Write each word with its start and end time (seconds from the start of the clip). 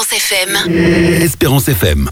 Espérance 0.00 0.12
FM. 0.12 1.22
Espérance 1.22 1.68
FM. 1.68 2.08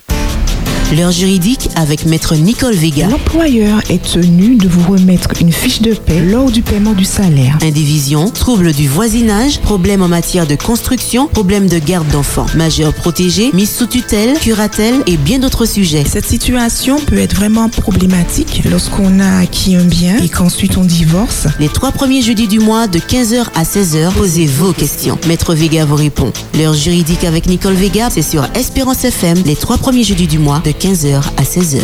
L'heure 0.94 1.10
juridique 1.10 1.68
avec 1.74 2.06
Maître 2.06 2.36
Nicole 2.36 2.76
Vega. 2.76 3.08
L'employeur 3.08 3.80
est 3.90 4.12
tenu 4.12 4.54
de 4.54 4.68
vous 4.68 4.88
remettre 4.88 5.30
une 5.40 5.50
fiche 5.50 5.82
de 5.82 5.92
paie 5.92 6.20
lors 6.20 6.48
du 6.48 6.62
paiement 6.62 6.92
du 6.92 7.04
salaire. 7.04 7.58
Indivision, 7.60 8.30
troubles 8.30 8.72
du 8.72 8.86
voisinage, 8.86 9.60
problèmes 9.60 10.00
en 10.00 10.06
matière 10.06 10.46
de 10.46 10.54
construction, 10.54 11.26
problèmes 11.26 11.68
de 11.68 11.80
garde 11.80 12.06
d'enfants, 12.12 12.46
majeur 12.54 12.94
protégé, 12.94 13.50
mise 13.52 13.74
sous 13.74 13.86
tutelle, 13.86 14.38
curatelle 14.38 14.94
et 15.08 15.16
bien 15.16 15.40
d'autres 15.40 15.66
sujets. 15.66 16.04
Cette 16.08 16.24
situation 16.24 17.00
peut 17.00 17.18
être 17.18 17.34
vraiment 17.34 17.68
problématique 17.68 18.62
lorsqu'on 18.70 19.18
a 19.18 19.38
acquis 19.40 19.74
un 19.74 19.84
bien 19.84 20.18
et 20.18 20.28
qu'ensuite 20.28 20.76
on 20.76 20.84
divorce. 20.84 21.48
Les 21.58 21.68
trois 21.68 21.90
premiers 21.90 22.22
jeudis 22.22 22.46
du 22.46 22.60
mois 22.60 22.86
de 22.86 23.00
15h 23.00 23.46
à 23.56 23.64
16h, 23.64 24.12
posez 24.12 24.46
vos 24.46 24.72
questions. 24.72 25.18
Maître 25.26 25.52
Vega 25.52 25.84
vous 25.84 25.96
répond. 25.96 26.32
L'heure 26.56 26.74
juridique 26.74 27.24
avec 27.24 27.48
Nicole 27.48 27.74
Vega, 27.74 28.08
c'est 28.08 28.22
sur 28.22 28.44
Espérance 28.54 29.04
FM 29.04 29.42
les 29.44 29.56
trois 29.56 29.78
premiers 29.78 30.04
jeudis 30.04 30.28
du 30.28 30.38
mois 30.38 30.62
de 30.64 30.75
15h 30.80 31.22
à 31.38 31.42
16h. 31.42 31.80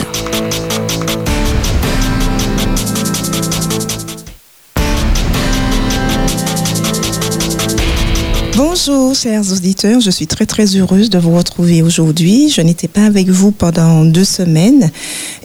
Bonjour 8.55 9.15
chers 9.15 9.51
auditeurs, 9.53 10.01
je 10.01 10.11
suis 10.11 10.27
très 10.27 10.45
très 10.45 10.77
heureuse 10.77 11.09
de 11.09 11.19
vous 11.19 11.35
retrouver 11.35 11.83
aujourd'hui. 11.83 12.51
Je 12.51 12.61
n'étais 12.61 12.89
pas 12.89 13.05
avec 13.05 13.29
vous 13.29 13.51
pendant 13.51 14.05
deux 14.05 14.25
semaines 14.25 14.91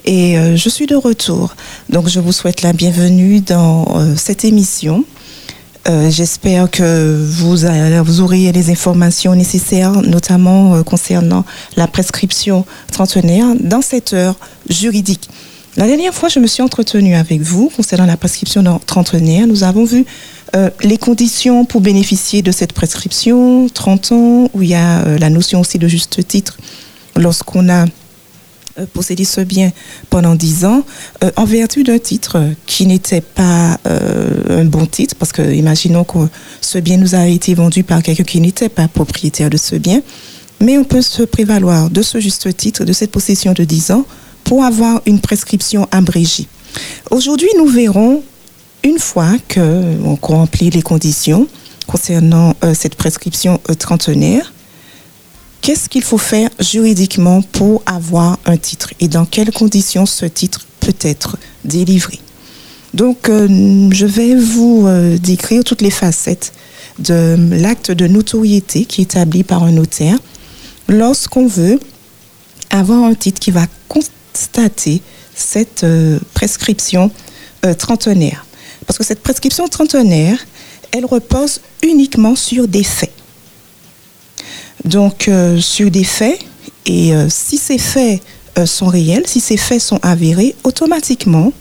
et 0.04 0.38
euh, 0.38 0.56
je 0.56 0.68
suis 0.68 0.86
de 0.86 0.96
retour. 0.96 1.54
Donc 1.88 2.08
je 2.08 2.20
vous 2.20 2.32
souhaite 2.32 2.60
la 2.62 2.74
bienvenue 2.74 3.40
dans 3.40 3.86
euh, 3.96 4.14
cette 4.16 4.44
émission. 4.44 5.04
Euh, 5.88 6.10
J'espère 6.10 6.70
que 6.70 7.24
vous, 7.24 7.64
aurez 8.20 8.52
les 8.52 8.70
informations 8.70 9.34
nécessaires, 9.34 9.92
notamment 10.02 10.74
euh, 10.74 10.82
concernant 10.82 11.44
la 11.76 11.86
prescription 11.86 12.64
trentenaire 12.92 13.46
dans 13.60 13.82
cette 13.82 14.12
heure 14.12 14.36
juridique. 14.68 15.28
La 15.76 15.86
dernière 15.86 16.12
fois, 16.12 16.28
je 16.28 16.40
me 16.40 16.46
suis 16.46 16.62
entretenue 16.62 17.14
avec 17.14 17.40
vous 17.40 17.70
concernant 17.74 18.06
la 18.06 18.16
prescription 18.16 18.80
trentenaire. 18.84 19.46
Nous 19.46 19.62
avons 19.62 19.84
vu 19.84 20.04
euh, 20.56 20.70
les 20.82 20.98
conditions 20.98 21.64
pour 21.64 21.80
bénéficier 21.80 22.42
de 22.42 22.50
cette 22.50 22.72
prescription, 22.72 23.68
30 23.72 24.12
ans, 24.12 24.50
où 24.54 24.62
il 24.62 24.70
y 24.70 24.74
a 24.74 25.04
la 25.18 25.30
notion 25.30 25.60
aussi 25.60 25.78
de 25.78 25.86
juste 25.86 26.26
titre 26.26 26.58
lorsqu'on 27.16 27.68
a 27.68 27.86
euh, 28.78 28.86
possédé 28.92 29.24
ce 29.24 29.40
bien 29.40 29.70
pendant 30.10 30.34
10 30.34 30.64
ans, 30.64 30.84
euh, 31.24 31.30
en 31.36 31.44
vertu 31.44 31.84
d'un 31.84 31.98
titre 31.98 32.38
qui 32.66 32.86
n'était 32.86 33.20
pas 33.20 33.78
euh, 33.86 34.60
un 34.60 34.64
bon 34.64 34.86
titre, 34.86 35.14
parce 35.16 35.32
que 35.32 35.42
imaginons 35.42 36.04
que 36.04 36.18
ce 36.60 36.78
bien 36.78 36.96
nous 36.96 37.14
a 37.14 37.26
été 37.26 37.54
vendu 37.54 37.82
par 37.82 38.02
quelqu'un 38.02 38.24
qui 38.24 38.40
n'était 38.40 38.68
pas 38.68 38.88
propriétaire 38.88 39.50
de 39.50 39.56
ce 39.56 39.76
bien, 39.76 40.00
mais 40.60 40.78
on 40.78 40.84
peut 40.84 41.02
se 41.02 41.22
prévaloir 41.22 41.90
de 41.90 42.02
ce 42.02 42.20
juste 42.20 42.56
titre, 42.56 42.84
de 42.84 42.92
cette 42.92 43.10
possession 43.10 43.52
de 43.52 43.64
10 43.64 43.90
ans, 43.92 44.04
pour 44.44 44.64
avoir 44.64 45.02
une 45.06 45.20
prescription 45.20 45.88
abrégée. 45.90 46.46
Aujourd'hui, 47.10 47.48
nous 47.56 47.66
verrons, 47.66 48.22
une 48.84 48.98
fois 48.98 49.32
qu'on 49.52 50.18
remplit 50.22 50.70
les 50.70 50.82
conditions 50.82 51.46
concernant 51.86 52.54
cette 52.74 52.94
prescription 52.94 53.60
trentenaire, 53.78 54.52
qu'est-ce 55.60 55.88
qu'il 55.88 56.02
faut 56.02 56.18
faire 56.18 56.50
juridiquement 56.60 57.42
pour 57.42 57.82
avoir 57.86 58.38
un 58.46 58.56
titre 58.56 58.92
et 59.00 59.08
dans 59.08 59.24
quelles 59.24 59.52
conditions 59.52 60.06
ce 60.06 60.26
titre 60.26 60.66
peut 60.80 60.94
être 61.02 61.36
délivré? 61.64 62.20
Donc, 62.94 63.28
euh, 63.28 63.88
je 63.92 64.06
vais 64.06 64.34
vous 64.34 64.84
euh, 64.86 65.18
décrire 65.18 65.62
toutes 65.62 65.82
les 65.82 65.90
facettes 65.90 66.52
de 66.98 67.36
l'acte 67.50 67.90
de 67.90 68.06
notoriété 68.06 68.84
qui 68.84 69.02
est 69.02 69.04
établi 69.04 69.44
par 69.44 69.62
un 69.62 69.72
notaire 69.72 70.18
lorsqu'on 70.88 71.46
veut 71.46 71.78
avoir 72.70 73.04
un 73.04 73.14
titre 73.14 73.38
qui 73.38 73.50
va 73.50 73.66
constater 73.88 75.00
cette 75.34 75.84
euh, 75.84 76.18
prescription 76.34 77.10
trentenaire. 77.76 78.46
Parce 78.86 78.98
que 78.98 79.04
cette 79.04 79.20
prescription 79.20 79.66
trentenaire, 79.66 80.38
elle 80.92 81.04
repose 81.04 81.60
uniquement 81.82 82.36
sur 82.36 82.68
des 82.68 82.84
faits. 82.84 83.12
Donc, 84.84 85.28
euh, 85.28 85.58
sur 85.60 85.90
des 85.90 86.04
faits, 86.04 86.38
et 86.86 87.14
euh, 87.14 87.28
si 87.28 87.58
ces 87.58 87.78
faits 87.78 88.22
euh, 88.58 88.66
sont 88.66 88.86
réels, 88.86 89.24
si 89.26 89.40
ces 89.40 89.56
faits 89.56 89.80
sont 89.80 89.98
avérés, 90.02 90.54
automatiquement, 90.64 91.52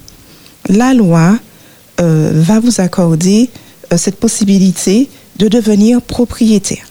la 0.70 0.94
loi 0.94 1.38
va 2.00 2.60
vous 2.60 2.80
accorder 2.80 3.50
cette 3.96 4.18
possibilité 4.18 5.10
de 5.38 5.48
devenir 5.48 6.00
propriétaire. 6.00 6.86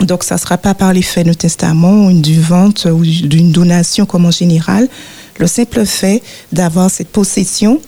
Donc, 0.00 0.22
ça 0.22 0.34
ne 0.34 0.40
sera 0.40 0.58
pas 0.58 0.74
par 0.74 0.92
faits 0.96 1.26
de 1.26 1.32
testament 1.32 2.08
ou 2.08 2.20
d'une 2.20 2.40
vente 2.42 2.86
ou 2.92 3.06
d'une 3.06 3.52
donation 3.52 4.04
comme 4.04 4.26
en 4.26 4.30
général. 4.30 4.86
Le 5.38 5.46
simple 5.46 5.86
fait 5.86 6.22
d'avoir 6.52 6.90
cette 6.90 7.08
possession, 7.08 7.80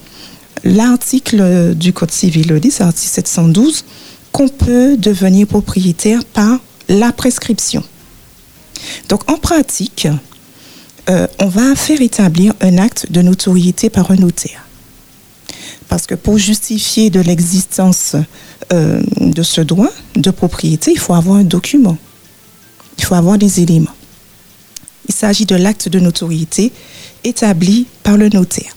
l'article 0.62 1.75
du 1.75 1.93
Code 1.93 2.10
civil 2.10 2.49
le 2.49 2.59
dit, 2.59 2.71
c'est 2.71 2.84
l'article 2.84 3.12
712, 3.12 3.84
qu'on 4.33 4.49
peut 4.49 4.97
devenir 4.97 5.47
propriétaire 5.47 6.25
par 6.25 6.59
la 6.89 7.12
prescription. 7.12 7.83
Donc, 9.09 9.31
en 9.31 9.37
pratique, 9.37 10.09
euh, 11.11 11.27
on 11.39 11.49
va 11.49 11.75
faire 11.75 12.00
établir 12.00 12.55
un 12.61 12.78
acte 12.78 13.11
de 13.11 13.22
notoriété 13.22 13.91
par 13.91 14.11
un 14.11 14.17
notaire. 14.17 14.67
Parce 15.89 16.06
que 16.06 16.15
pour 16.15 16.39
justifier 16.39 17.11
de 17.11 17.21
l'existence 17.21 18.17
euh, 18.72 19.03
de 19.21 19.43
ce 19.43 19.61
droit 19.61 19.91
de 20.17 20.31
propriété, 20.31 20.93
il 20.93 20.99
faut 20.99 21.15
avoir 21.15 21.37
un 21.37 21.45
document. 21.45 21.99
Il 22.99 23.05
faut 23.05 23.15
avoir 23.15 23.39
des 23.39 23.61
éléments. 23.61 23.95
Il 25.09 25.15
s'agit 25.15 25.45
de 25.45 25.56
l'acte 25.56 25.89
de 25.89 26.01
notoriété 26.01 26.72
établi 27.22 27.87
par 28.03 28.16
le 28.16 28.28
notaire. 28.28 28.75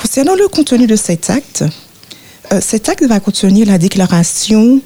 Concernant 0.00 0.34
le 0.34 0.48
contenu 0.48 0.86
de 0.86 0.96
cet 0.96 1.30
acte, 1.30 1.64
euh, 2.52 2.60
cet 2.60 2.88
acte 2.88 3.04
va 3.04 3.18
contenir 3.18 3.66
la 3.66 3.78
déclaration 3.78 4.80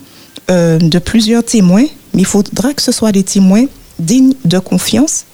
euh, 0.50 0.78
de 0.78 0.98
plusieurs 0.98 1.44
témoins, 1.44 1.86
mais 2.14 2.22
il 2.22 2.26
faudra 2.26 2.74
que 2.74 2.82
ce 2.82 2.92
soit 2.92 3.12
des 3.12 3.22
témoins 3.22 3.66
dignes 3.98 4.34
de 4.44 4.58
confiance. 4.58 5.24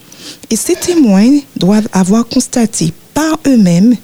Et 0.51 0.57
ces 0.57 0.75
témoins 0.75 1.39
doivent 1.57 1.89
avoir 1.93 2.27
constaté 2.27 2.93
par 3.15 3.39
eux-mêmes 3.47 3.95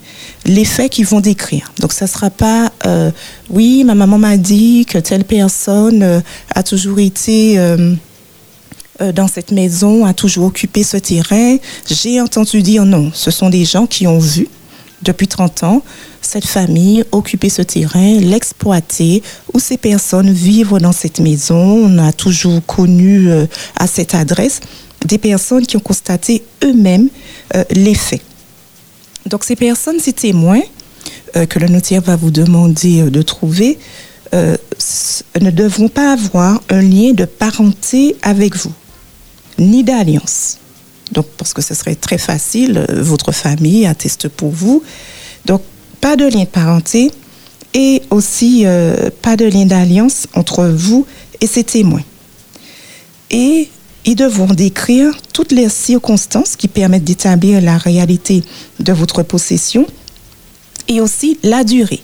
les 0.47 0.65
faits 0.65 0.93
qu'ils 0.93 1.07
vont 1.07 1.21
décrire. 1.21 1.73
Donc, 1.81 1.93
ça 1.93 2.07
ne 2.07 2.11
sera 2.11 2.31
pas, 2.31 2.73
euh, 2.87 3.11
oui, 3.51 3.85
ma 3.85 3.95
maman 3.95 4.19
m'a 4.19 4.37
dit 4.37 4.87
que 4.87 4.99
telle 4.99 5.25
personne 5.25 6.03
euh, 6.03 6.21
a 6.55 6.63
toujours 6.63 6.99
été 6.99 7.59
dans 9.15 9.27
cette 9.27 9.51
maison, 9.51 10.07
a 10.07 10.15
toujours 10.15 10.47
occupé 10.47 10.85
ce 10.85 10.97
terrain. 10.97 11.57
J'ai 11.91 12.21
entendu 12.21 12.63
dire 12.63 12.85
non. 12.85 13.11
Ce 13.13 13.33
sont 13.33 13.51
des 13.51 13.65
gens 13.65 13.87
qui 13.87 14.07
ont 14.07 14.21
vu 14.21 14.47
depuis 15.03 15.29
30 15.29 15.63
ans 15.65 15.83
cette 16.23 16.47
famille 16.47 17.05
occuper 17.13 17.49
ce 17.49 17.63
terrain, 17.63 18.19
l'exploiter, 18.21 19.23
où 19.53 19.59
ces 19.59 19.77
personnes 19.77 20.33
vivent 20.33 20.79
dans 20.79 20.93
cette 20.93 21.21
maison. 21.21 21.57
On 21.57 21.99
a 21.99 22.13
toujours 22.13 22.65
connu 22.65 23.29
euh, 23.29 23.47
à 23.77 23.87
cette 23.87 24.15
adresse 24.15 24.61
des 25.05 25.19
personnes 25.19 25.67
qui 25.67 25.77
ont 25.77 25.81
constaté 25.81 26.43
eux-mêmes 26.65 27.09
euh, 27.55 27.65
les 27.71 27.95
faits. 27.95 28.23
Donc 29.27 29.45
ces 29.45 29.57
personnes, 29.57 29.99
ces 29.99 30.13
témoins 30.13 30.63
euh, 31.37 31.45
que 31.47 31.59
le 31.59 31.69
notaire 31.69 32.03
va 32.03 32.17
vous 32.17 32.31
demander 32.31 33.03
de 33.03 33.23
trouver, 33.23 33.79
ne 34.33 35.51
devront 35.51 35.89
pas 35.89 36.15
avoir 36.15 36.63
un 36.71 36.81
lien 36.81 37.13
de 37.13 37.27
parenté 37.27 38.17
avec 38.23 38.57
vous, 38.57 38.73
ni 39.59 39.85
d'alliance. 39.85 40.57
Donc, 41.13 41.27
parce 41.37 41.53
que 41.53 41.63
ce 41.63 41.75
serait 41.75 41.95
très 41.95 42.19
facile, 42.19 42.87
euh, 42.89 43.03
votre 43.03 43.33
famille 43.33 43.87
atteste 43.87 44.29
pour 44.29 44.51
vous. 44.51 44.83
Donc, 45.45 45.63
pas 46.01 46.17
de 46.17 46.25
lien 46.25 46.45
de 46.45 46.47
parenté 46.47 47.11
et 47.75 48.03
aussi 48.11 48.63
euh, 48.65 49.11
pas 49.21 49.37
de 49.37 49.45
lien 49.45 49.67
d'alliance 49.67 50.27
entre 50.35 50.65
vous 50.67 51.07
et 51.41 51.47
ces 51.47 51.65
témoins. 51.65 52.03
Et 53.31 53.69
ils 54.05 54.17
devront 54.17 54.47
décrire 54.47 55.15
toutes 55.33 55.53
les 55.53 55.69
circonstances 55.69 56.57
qui 56.57 56.67
permettent 56.69 57.05
d'établir 57.05 57.61
la 57.61 57.79
réalité 57.79 58.43
de 58.81 58.93
votre 58.93 59.23
possession 59.23 59.87
et 60.89 61.01
aussi 61.01 61.39
la 61.43 61.63
durée. 61.63 62.01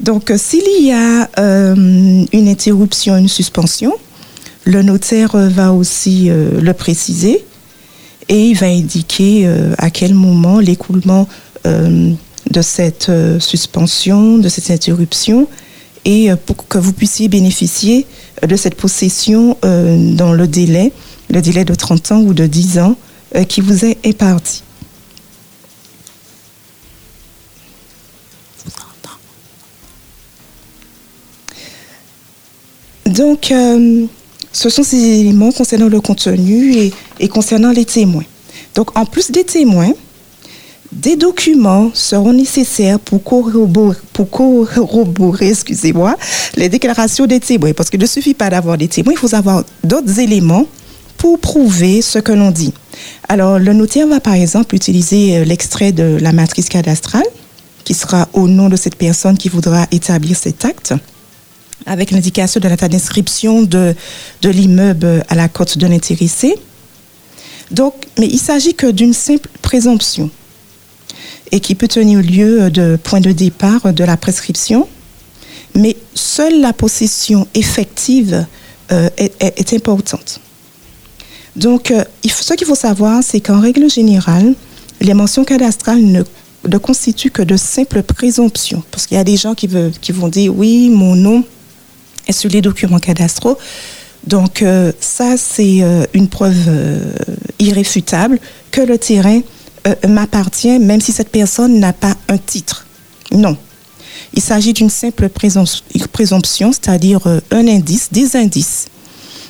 Donc, 0.00 0.30
euh, 0.30 0.38
s'il 0.38 0.84
y 0.84 0.92
a 0.92 1.28
une 1.36 2.48
interruption, 2.48 3.16
une 3.16 3.28
suspension, 3.28 3.92
le 4.64 4.82
notaire 4.82 5.36
va 5.36 5.72
aussi 5.72 6.28
le 6.28 6.72
préciser 6.72 7.44
et 8.28 8.48
il 8.48 8.54
va 8.54 8.66
indiquer 8.66 9.46
euh, 9.46 9.74
à 9.78 9.90
quel 9.90 10.14
moment 10.14 10.58
l'écoulement 10.58 11.28
euh, 11.66 12.12
de 12.50 12.62
cette 12.62 13.08
euh, 13.08 13.40
suspension, 13.40 14.38
de 14.38 14.48
cette 14.48 14.70
interruption, 14.70 15.48
et 16.04 16.30
pour 16.46 16.68
que 16.68 16.78
vous 16.78 16.92
puissiez 16.92 17.26
bénéficier 17.26 18.06
de 18.46 18.54
cette 18.54 18.76
possession 18.76 19.56
dans 19.62 20.32
le 20.32 20.46
délai, 20.46 20.92
le 21.30 21.42
délai 21.42 21.64
de 21.64 21.74
30 21.74 22.12
ans 22.12 22.20
ou 22.20 22.32
de 22.32 22.46
10 22.46 22.78
ans 22.78 22.96
qui 23.48 23.60
vous 23.60 23.84
est 23.84 23.98
imparti. 24.06 24.62
Donc, 33.04 33.52
ce 34.56 34.70
sont 34.70 34.82
ces 34.82 34.96
éléments 34.96 35.52
concernant 35.52 35.88
le 35.88 36.00
contenu 36.00 36.90
et, 37.20 37.28
concernant 37.28 37.72
les 37.72 37.84
témoins. 37.84 38.24
Donc, 38.74 38.96
en 38.96 39.04
plus 39.04 39.30
des 39.30 39.44
témoins, 39.44 39.92
des 40.90 41.16
documents 41.16 41.90
seront 41.92 42.32
nécessaires 42.32 42.98
pour 42.98 43.22
corroborer, 43.22 43.98
pour 44.14 44.30
corroborer 44.30 45.50
excusez-moi, 45.50 46.16
les 46.56 46.70
déclarations 46.70 47.26
des 47.26 47.38
témoins. 47.38 47.74
Parce 47.74 47.90
qu'il 47.90 48.00
ne 48.00 48.06
suffit 48.06 48.32
pas 48.32 48.48
d'avoir 48.48 48.78
des 48.78 48.88
témoins, 48.88 49.12
il 49.12 49.18
faut 49.18 49.34
avoir 49.34 49.62
d'autres 49.84 50.20
éléments 50.20 50.64
pour 51.18 51.38
prouver 51.38 52.00
ce 52.00 52.18
que 52.18 52.32
l'on 52.32 52.50
dit. 52.50 52.72
Alors, 53.28 53.58
le 53.58 53.74
notaire 53.74 54.06
va 54.06 54.20
par 54.20 54.34
exemple 54.34 54.74
utiliser 54.74 55.36
euh, 55.36 55.44
l'extrait 55.44 55.92
de 55.92 56.16
la 56.18 56.32
matrice 56.32 56.70
cadastrale, 56.70 57.26
qui 57.84 57.92
sera 57.92 58.26
au 58.32 58.48
nom 58.48 58.70
de 58.70 58.76
cette 58.76 58.96
personne 58.96 59.36
qui 59.36 59.50
voudra 59.50 59.86
établir 59.92 60.34
cet 60.34 60.64
acte, 60.64 60.94
avec 61.84 62.10
l'indication 62.10 62.60
de 62.60 62.68
la 62.68 62.76
date 62.76 62.92
d'inscription 62.92 63.62
de, 63.62 63.94
de 64.42 64.48
l'immeuble 64.48 65.24
à 65.28 65.34
la 65.34 65.48
cote 65.48 65.78
de 65.78 65.86
l'intéressé. 65.86 66.54
Donc, 67.70 67.94
mais 68.18 68.26
il 68.26 68.38
s'agit 68.38 68.74
que 68.74 68.90
d'une 68.90 69.12
simple 69.12 69.48
présomption 69.60 70.30
et 71.52 71.60
qui 71.60 71.74
peut 71.74 71.88
tenir 71.88 72.20
lieu 72.20 72.70
de 72.70 72.98
point 73.02 73.20
de 73.20 73.32
départ 73.32 73.92
de 73.92 74.04
la 74.04 74.16
prescription, 74.16 74.88
mais 75.74 75.96
seule 76.14 76.60
la 76.60 76.72
possession 76.72 77.46
effective 77.54 78.46
euh, 78.92 79.08
est, 79.16 79.72
importante. 79.72 80.40
Donc, 81.54 81.90
euh, 81.90 82.04
ce 82.24 82.54
qu'il 82.54 82.66
faut 82.66 82.74
savoir, 82.74 83.22
c'est 83.22 83.40
qu'en 83.40 83.60
règle 83.60 83.90
générale, 83.90 84.54
les 85.00 85.14
mentions 85.14 85.44
cadastrales 85.44 86.02
ne, 86.02 86.22
constituent 86.78 87.30
que 87.30 87.42
de 87.42 87.56
simples 87.56 88.02
présomptions. 88.02 88.82
Parce 88.90 89.06
qu'il 89.06 89.16
y 89.16 89.20
a 89.20 89.24
des 89.24 89.36
gens 89.36 89.54
qui, 89.54 89.66
veulent, 89.66 89.92
qui 90.00 90.12
vont 90.12 90.28
dire, 90.28 90.56
oui, 90.56 90.88
mon 90.88 91.14
nom 91.14 91.44
est 92.26 92.32
sur 92.32 92.50
les 92.50 92.60
documents 92.60 92.98
cadastraux. 92.98 93.58
Donc, 94.26 94.62
euh, 94.62 94.92
ça, 95.00 95.36
c'est 95.36 95.82
une 96.14 96.28
preuve 96.28 96.56
irréfutable 97.58 98.38
que 98.70 98.80
le 98.80 98.98
terrain 98.98 99.40
euh, 99.86 99.94
m'appartient 100.08 100.78
même 100.80 101.00
si 101.00 101.12
cette 101.12 101.28
personne 101.28 101.78
n'a 101.78 101.92
pas 101.92 102.14
un 102.28 102.38
titre. 102.38 102.86
Non. 103.30 103.56
Il 104.34 104.42
s'agit 104.42 104.72
d'une 104.72 104.90
simple 104.90 105.28
présomption, 105.28 106.72
c'est-à-dire 106.72 107.20
euh, 107.26 107.40
un 107.52 107.68
indice, 107.68 108.08
des 108.10 108.36
indices 108.36 108.86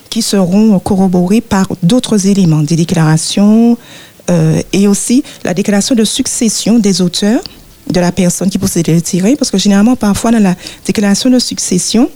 qui 0.09 0.21
seront 0.21 0.77
corroborés 0.79 1.41
par 1.41 1.67
d'autres 1.81 2.27
éléments, 2.27 2.61
des 2.61 2.75
déclarations 2.75 3.77
euh, 4.29 4.61
et 4.73 4.87
aussi 4.87 5.23
la 5.43 5.53
déclaration 5.53 5.95
de 5.95 6.03
succession 6.03 6.77
des 6.77 7.01
auteurs 7.01 7.41
de 7.89 7.99
la 7.99 8.11
personne 8.11 8.49
qui 8.49 8.59
possède 8.59 8.87
le 8.87 9.01
terrain, 9.01 9.33
parce 9.35 9.49
que 9.49 9.57
généralement, 9.57 9.95
parfois, 9.95 10.31
dans 10.31 10.43
la 10.43 10.55
déclaration 10.85 11.29
de 11.29 11.39
succession, 11.39 12.09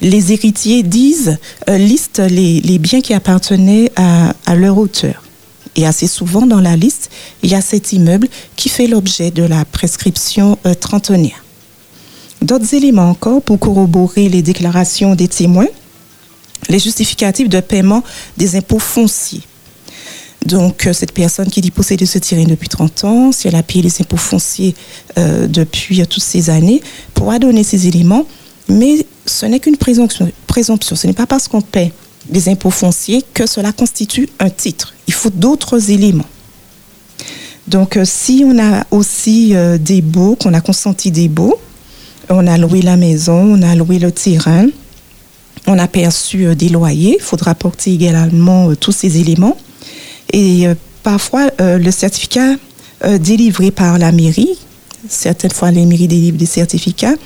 les 0.00 0.32
héritiers 0.32 0.82
disent, 0.82 1.38
listent 1.68 2.20
les, 2.20 2.78
biens 2.78 3.00
qui 3.00 3.14
appartenaient 3.14 3.90
à, 3.96 4.34
à 4.46 4.54
leur 4.54 4.78
auteur. 4.78 5.22
Et 5.76 5.86
assez 5.86 6.06
souvent 6.06 6.46
dans 6.46 6.60
la 6.60 6.76
liste, 6.76 7.10
il 7.42 7.50
y 7.50 7.54
a 7.54 7.62
cet 7.62 7.92
immeuble 7.92 8.28
qui 8.56 8.68
fait 8.68 8.86
l'objet 8.86 9.30
de 9.30 9.42
la 9.42 9.64
prescription 9.64 10.58
euh, 10.66 10.74
trentenaire. 10.74 11.44
D'autres 12.42 12.74
éléments 12.74 13.08
encore 13.08 13.40
pour 13.40 13.58
corroborer 13.58 14.28
les 14.28 14.42
déclarations 14.42 15.14
des 15.14 15.28
témoins, 15.28 15.68
les 16.68 16.78
justificatifs 16.78 17.48
de 17.48 17.60
paiement 17.60 18.02
des 18.36 18.56
impôts 18.56 18.78
fonciers. 18.78 19.42
Donc, 20.44 20.86
euh, 20.86 20.92
cette 20.92 21.12
personne 21.12 21.48
qui 21.48 21.60
dit 21.60 21.70
posséder 21.70 22.04
ce 22.04 22.18
terrain 22.18 22.44
depuis 22.44 22.68
30 22.68 23.04
ans, 23.04 23.32
si 23.32 23.48
elle 23.48 23.54
a 23.54 23.62
payé 23.62 23.82
les 23.82 24.00
impôts 24.02 24.16
fonciers 24.16 24.74
euh, 25.16 25.46
depuis 25.46 26.06
toutes 26.06 26.22
ces 26.22 26.50
années, 26.50 26.82
pourra 27.14 27.38
donner 27.38 27.64
ces 27.64 27.86
éléments, 27.86 28.26
mais 28.72 29.06
ce 29.26 29.46
n'est 29.46 29.60
qu'une 29.60 29.76
présomption. 29.76 30.30
Ce 30.96 31.06
n'est 31.06 31.12
pas 31.12 31.26
parce 31.26 31.46
qu'on 31.46 31.60
paie 31.60 31.92
des 32.28 32.48
impôts 32.48 32.70
fonciers 32.70 33.22
que 33.34 33.46
cela 33.46 33.72
constitue 33.72 34.28
un 34.38 34.50
titre. 34.50 34.94
Il 35.06 35.14
faut 35.14 35.30
d'autres 35.30 35.90
éléments. 35.90 36.26
Donc, 37.68 37.96
euh, 37.96 38.04
si 38.04 38.44
on 38.46 38.58
a 38.58 38.84
aussi 38.90 39.54
euh, 39.54 39.78
des 39.78 40.02
baux, 40.02 40.36
qu'on 40.36 40.54
a 40.54 40.60
consenti 40.60 41.10
des 41.10 41.28
baux, 41.28 41.58
on 42.28 42.46
a 42.46 42.58
loué 42.58 42.82
la 42.82 42.96
maison, 42.96 43.56
on 43.56 43.62
a 43.62 43.74
loué 43.74 43.98
le 43.98 44.10
terrain, 44.10 44.66
on 45.66 45.78
a 45.78 45.86
perçu 45.86 46.46
euh, 46.46 46.54
des 46.54 46.68
loyers, 46.68 47.16
il 47.18 47.22
faudra 47.22 47.54
porter 47.54 47.92
également 47.92 48.74
tous 48.74 48.92
ces 48.92 49.18
éléments. 49.18 49.56
Et 50.32 50.66
parfois, 51.02 51.50
le 51.58 51.90
certificat 51.90 52.54
délivré 53.20 53.70
par 53.70 53.98
la 53.98 54.12
mairie, 54.12 54.56
certaines 55.06 55.50
fois 55.50 55.70
les 55.70 55.84
mairies 55.84 56.08
délivrent 56.08 56.38
des 56.38 56.46
certificats, 56.46 57.16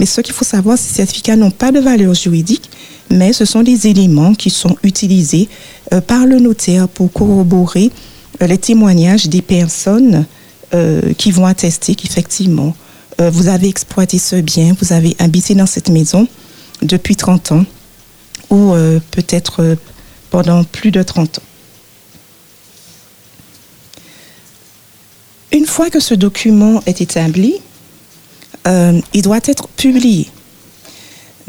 mais 0.00 0.06
ce 0.06 0.22
qu'il 0.22 0.32
faut 0.32 0.46
savoir, 0.46 0.78
ces 0.78 0.94
certificats 0.94 1.36
n'ont 1.36 1.50
pas 1.50 1.72
de 1.72 1.78
valeur 1.78 2.14
juridique, 2.14 2.70
mais 3.10 3.34
ce 3.34 3.44
sont 3.44 3.62
des 3.62 3.86
éléments 3.86 4.34
qui 4.34 4.48
sont 4.48 4.74
utilisés 4.82 5.46
euh, 5.92 6.00
par 6.00 6.24
le 6.24 6.38
notaire 6.38 6.88
pour 6.88 7.12
corroborer 7.12 7.90
euh, 8.40 8.46
les 8.46 8.56
témoignages 8.56 9.28
des 9.28 9.42
personnes 9.42 10.24
euh, 10.72 11.12
qui 11.18 11.30
vont 11.30 11.44
attester 11.44 11.94
qu'effectivement, 11.94 12.74
vous 13.18 13.48
avez 13.48 13.68
exploité 13.68 14.16
ce 14.16 14.36
bien, 14.36 14.74
vous 14.80 14.94
avez 14.94 15.14
habité 15.18 15.54
dans 15.54 15.66
cette 15.66 15.90
maison 15.90 16.26
depuis 16.80 17.16
30 17.16 17.52
ans 17.52 17.66
ou 18.48 18.72
peut-être 19.10 19.76
pendant 20.30 20.64
plus 20.64 20.90
de 20.90 21.02
30 21.02 21.38
ans. 21.38 21.42
Une 25.52 25.66
fois 25.66 25.90
que 25.90 26.00
ce 26.00 26.14
document 26.14 26.82
est 26.86 27.02
établi, 27.02 27.60
il 28.66 29.22
doit 29.22 29.40
être 29.46 29.68
publié. 29.68 30.28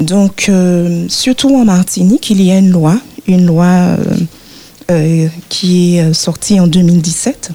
Donc, 0.02 0.46
euh, 0.48 1.06
surtout 1.08 1.54
en 1.54 1.64
Martinique, 1.64 2.30
il 2.30 2.42
y 2.42 2.50
a 2.50 2.58
une 2.58 2.70
loi, 2.70 2.98
une 3.28 3.46
loi 3.46 3.66
euh, 3.66 3.96
euh, 4.90 5.28
qui 5.48 5.96
est 5.96 6.12
sortie 6.12 6.58
en 6.58 6.66
2017 6.66 7.50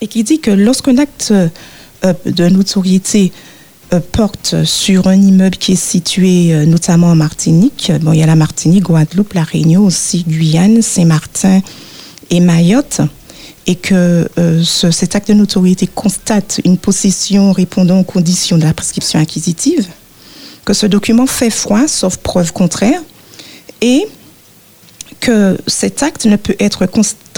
et 0.00 0.08
qui 0.08 0.24
dit 0.24 0.40
que 0.40 0.50
lorsqu'un 0.50 0.98
acte 0.98 1.32
de 2.02 2.48
notoriété 2.48 3.32
porte 4.12 4.64
sur 4.64 5.06
un 5.06 5.14
immeuble 5.14 5.56
qui 5.56 5.72
est 5.72 5.76
situé 5.76 6.66
notamment 6.66 7.08
en 7.08 7.14
Martinique, 7.14 7.92
bon, 8.02 8.12
il 8.12 8.18
y 8.18 8.22
a 8.22 8.26
la 8.26 8.36
Martinique, 8.36 8.82
Guadeloupe, 8.82 9.32
La 9.32 9.44
Réunion 9.44 9.84
aussi, 9.86 10.24
Guyane, 10.28 10.82
Saint-Martin 10.82 11.60
et 12.28 12.40
Mayotte, 12.40 13.00
et 13.66 13.74
que 13.74 14.28
cet 14.64 15.16
acte 15.16 15.28
de 15.28 15.34
notoriété 15.34 15.86
constate 15.86 16.60
une 16.64 16.78
possession 16.78 17.52
répondant 17.52 18.00
aux 18.00 18.04
conditions 18.04 18.58
de 18.58 18.64
la 18.64 18.72
prescription 18.72 19.18
acquisitive, 19.18 19.86
que 20.64 20.72
ce 20.72 20.86
document 20.86 21.26
fait 21.26 21.50
foi, 21.50 21.88
sauf 21.88 22.16
preuve 22.16 22.52
contraire, 22.52 23.00
et 23.80 24.06
que 25.20 25.58
cet 25.66 26.02
acte 26.02 26.26
ne 26.26 26.36
peut 26.36 26.56
être 26.60 26.86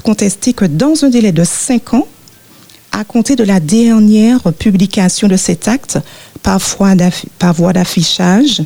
contesté 0.03 0.53
que 0.53 0.65
dans 0.65 1.05
un 1.05 1.09
délai 1.09 1.33
de 1.33 1.45
cinq 1.45 1.95
ans 1.95 2.07
à 2.93 3.05
compter 3.05 3.37
de 3.37 3.45
la 3.45 3.61
dernière 3.61 4.53
publication 4.55 5.29
de 5.29 5.37
cet 5.37 5.69
acte 5.69 5.99
par, 6.43 6.59
voie 6.59 7.73
d'affichage 7.73 8.63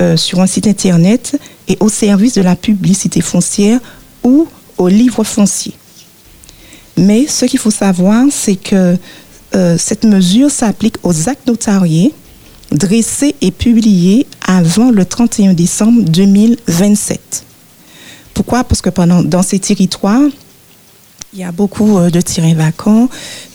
euh, 0.00 0.16
sur 0.16 0.40
un 0.40 0.46
site 0.46 0.66
Internet 0.66 1.38
et 1.68 1.76
au 1.80 1.88
service 1.88 2.34
de 2.34 2.42
la 2.42 2.56
publicité 2.56 3.20
foncière 3.20 3.80
ou 4.24 4.48
au 4.78 4.88
livre 4.88 5.24
foncier. 5.24 5.74
Mais 6.98 7.26
ce 7.26 7.44
qu'il 7.44 7.58
faut 7.58 7.70
savoir, 7.70 8.26
c'est 8.30 8.56
que 8.56 8.96
euh, 9.54 9.76
cette 9.78 10.04
mesure 10.04 10.50
s'applique 10.50 10.96
aux 11.02 11.28
actes 11.28 11.46
notariés 11.46 12.12
dressé 12.72 13.34
et 13.40 13.50
publié 13.50 14.26
avant 14.46 14.90
le 14.90 15.04
31 15.04 15.54
décembre 15.54 16.02
2027. 16.02 17.44
Pourquoi? 18.34 18.64
Parce 18.64 18.82
que 18.82 18.90
pendant, 18.90 19.22
dans 19.22 19.42
ces 19.42 19.58
territoires, 19.58 20.28
il 21.32 21.40
y 21.40 21.44
a 21.44 21.52
beaucoup 21.52 21.98
euh, 21.98 22.10
de 22.10 22.20
terrains 22.20 22.54
vacants, 22.54 23.08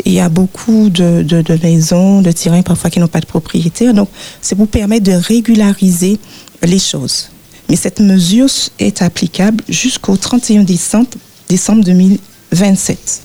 il 0.06 0.14
y 0.14 0.20
a 0.20 0.30
beaucoup 0.30 0.90
de, 0.90 1.26
maisons, 1.64 2.22
de 2.22 2.32
terrains 2.32 2.62
parfois 2.62 2.90
qui 2.90 3.00
n'ont 3.00 3.08
pas 3.08 3.20
de 3.20 3.26
propriétaire. 3.26 3.94
Donc, 3.94 4.10
c'est 4.42 4.56
pour 4.56 4.68
permettre 4.68 5.06
de 5.06 5.14
régulariser 5.14 6.20
les 6.62 6.80
choses. 6.80 7.30
Mais 7.70 7.76
cette 7.76 8.00
mesure 8.00 8.50
est 8.78 9.02
applicable 9.02 9.64
jusqu'au 9.70 10.18
31 10.18 10.64
décembre, 10.64 11.10
décembre 11.50 11.84
2027. 11.84 13.22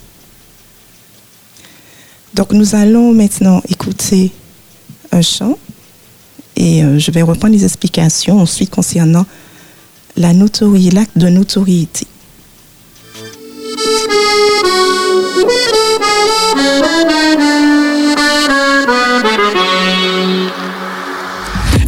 Donc, 2.39 2.53
nous 2.53 2.73
allons 2.73 3.11
maintenant 3.11 3.61
écouter 3.67 4.31
un 5.11 5.21
chant. 5.21 5.59
Et 6.55 6.85
euh, 6.85 6.97
je 6.97 7.11
vais 7.11 7.21
reprendre 7.21 7.53
les 7.53 7.65
explications 7.65 8.39
ensuite 8.39 8.69
concernant 8.69 9.25
la 10.15 10.31
notoriété, 10.31 10.95
l'acte 10.95 11.17
de 11.17 11.27
notoriété. 11.27 12.07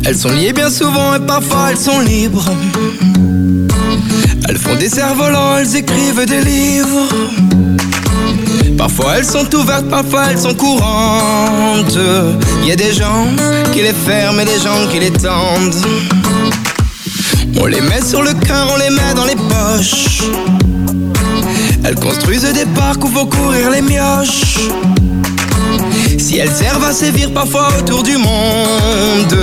Elles 0.04 0.18
sont 0.18 0.32
liées 0.32 0.52
bien 0.52 0.70
souvent 0.70 1.16
et 1.16 1.26
parfois 1.26 1.72
elles 1.72 1.78
sont 1.78 2.02
libres. 2.02 2.52
Elles 4.50 4.58
font 4.58 4.76
des 4.76 4.90
cerfs-volants, 4.90 5.60
elles 5.60 5.78
écrivent 5.78 6.26
des 6.26 6.42
livres. 6.42 7.08
Parfois 8.78 9.18
elles 9.18 9.26
sont 9.26 9.54
ouvertes, 9.56 9.90
parfois 9.90 10.24
elles 10.32 10.40
sont 10.40 10.54
courantes. 10.54 11.98
Y 12.66 12.72
a 12.72 12.76
des 12.76 12.94
gens 12.94 13.28
qui 13.74 13.82
les 13.82 13.94
ferment 13.94 14.40
et 14.40 14.46
des 14.46 14.60
gens 14.60 14.88
qui 14.92 15.00
les 15.00 15.12
tendent. 15.12 15.76
On 17.60 17.66
les 17.66 17.82
met 17.82 18.02
sur 18.02 18.22
le 18.22 18.34
cœur, 18.34 18.68
on 18.74 18.78
les 18.78 18.90
met 18.90 19.14
dans 19.16 19.26
les 19.26 19.36
poches. 19.36 20.24
Elles 21.84 21.96
construisent 21.96 22.52
des 22.54 22.66
parcs 22.66 23.04
où 23.04 23.08
faut 23.08 23.26
courir 23.26 23.70
les 23.72 23.82
mioches. 23.82 24.58
Si 26.18 26.38
elles 26.38 26.52
servent 26.52 26.84
à 26.84 26.94
sévir 26.94 27.32
parfois 27.34 27.68
autour 27.80 28.04
du 28.04 28.18
monde, 28.18 29.38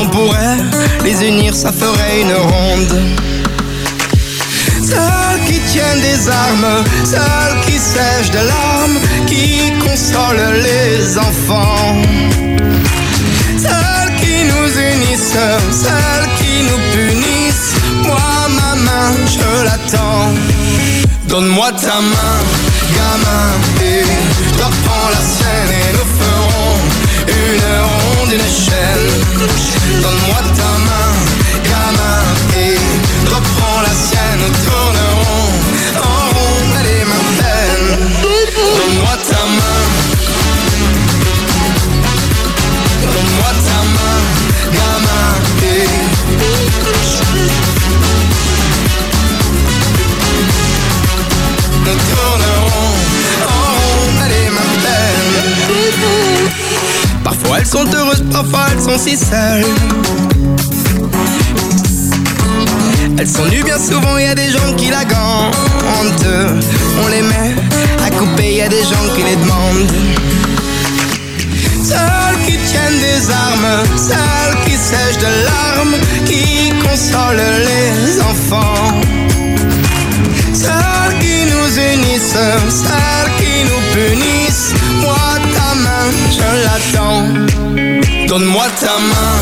on 0.00 0.06
pourrait 0.06 0.58
les 1.04 1.26
unir, 1.26 1.54
ça 1.54 1.72
ferait 1.72 2.22
une 2.22 2.32
ronde. 2.32 3.02
Celles 4.90 5.40
qui 5.46 5.60
tiennent 5.72 6.00
des 6.00 6.28
armes, 6.28 6.84
celles 7.04 7.56
qui 7.64 7.78
sèchent 7.78 8.30
de 8.30 8.42
larmes, 8.54 8.98
qui 9.26 9.72
consolent 9.84 10.54
les 10.68 11.18
enfants. 11.18 11.94
Celles 13.64 14.12
qui 14.20 14.36
nous 14.50 14.70
unissent, 14.92 15.44
celles 15.84 16.28
qui 16.38 16.54
nous 16.68 16.80
punissent. 16.94 17.74
Moi, 18.06 18.30
ma 18.58 18.74
main, 18.86 19.10
je 19.36 19.64
l'attends. 19.66 20.32
Donne-moi 21.28 21.70
ta 21.72 22.00
main, 22.00 22.38
gamin, 22.96 23.46
et 23.90 24.04
toi 24.56 24.68
prends 24.84 25.10
la 25.16 25.22
scène 25.34 25.72
et 25.80 25.92
nous 25.96 26.10
ferons 26.20 26.76
une 27.28 27.66
ronde, 27.90 28.32
une 28.32 28.50
chaîne. 28.64 29.08
Donne-moi 30.02 30.40
ta 30.58 30.72
main, 30.88 31.12
gamin, 31.70 32.22
et 32.64 32.76
reprends 33.32 33.80
la 33.82 33.94
sienne, 33.94 34.44
sont 57.70 57.86
heureuses, 57.94 58.24
parfois 58.32 58.66
elles 58.72 58.82
sont 58.82 58.98
si 58.98 59.16
seules. 59.16 59.64
Elles 63.16 63.28
sont 63.28 63.46
nues 63.46 63.62
bien 63.62 63.78
souvent, 63.78 64.18
y 64.18 64.24
a 64.24 64.34
des 64.34 64.50
gens 64.50 64.72
qui 64.76 64.90
la 64.90 65.04
gantent. 65.04 66.26
On 67.04 67.08
les 67.08 67.22
met 67.22 67.54
à 68.04 68.10
couper, 68.10 68.54
y 68.54 68.62
a 68.62 68.68
des 68.68 68.82
gens 68.82 69.06
qui 69.14 69.22
les 69.22 69.36
demandent. 69.36 69.86
Celles 71.84 72.38
qui 72.46 72.58
tiennent 72.58 73.00
des 73.08 73.30
armes, 73.30 73.84
celles 73.96 74.56
qui 74.64 74.76
sèchent 74.76 75.18
de 75.18 75.32
larmes, 75.44 75.96
qui 76.26 76.72
consolent 76.82 77.52
les 77.70 78.20
enfants. 78.20 79.00
Celles 80.52 81.18
qui 81.20 81.44
nous 81.52 81.70
unissent, 81.94 82.46
celles 82.82 83.30
qui 83.38 83.54
nous 83.68 83.82
punissent. 83.94 84.74
Main, 86.20 86.30
je 86.30 86.48
l'attends. 86.64 87.24
Donne-moi 88.28 88.66
ta 88.80 88.94
main, 88.98 89.36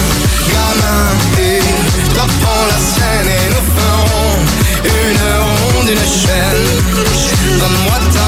gamin, 0.53 1.03
et 1.39 1.61
toi 2.15 2.27
prends 2.41 2.67
la 2.67 2.79
scène 2.79 3.29
et 3.29 3.47
nous 3.51 3.67
ferons 3.77 4.33
une 4.85 5.25
ronde, 5.43 5.91
une 5.91 6.07
chaîne. 6.23 6.67
Donne-moi 7.59 7.99
ta 8.13 8.21
main, 8.21 8.28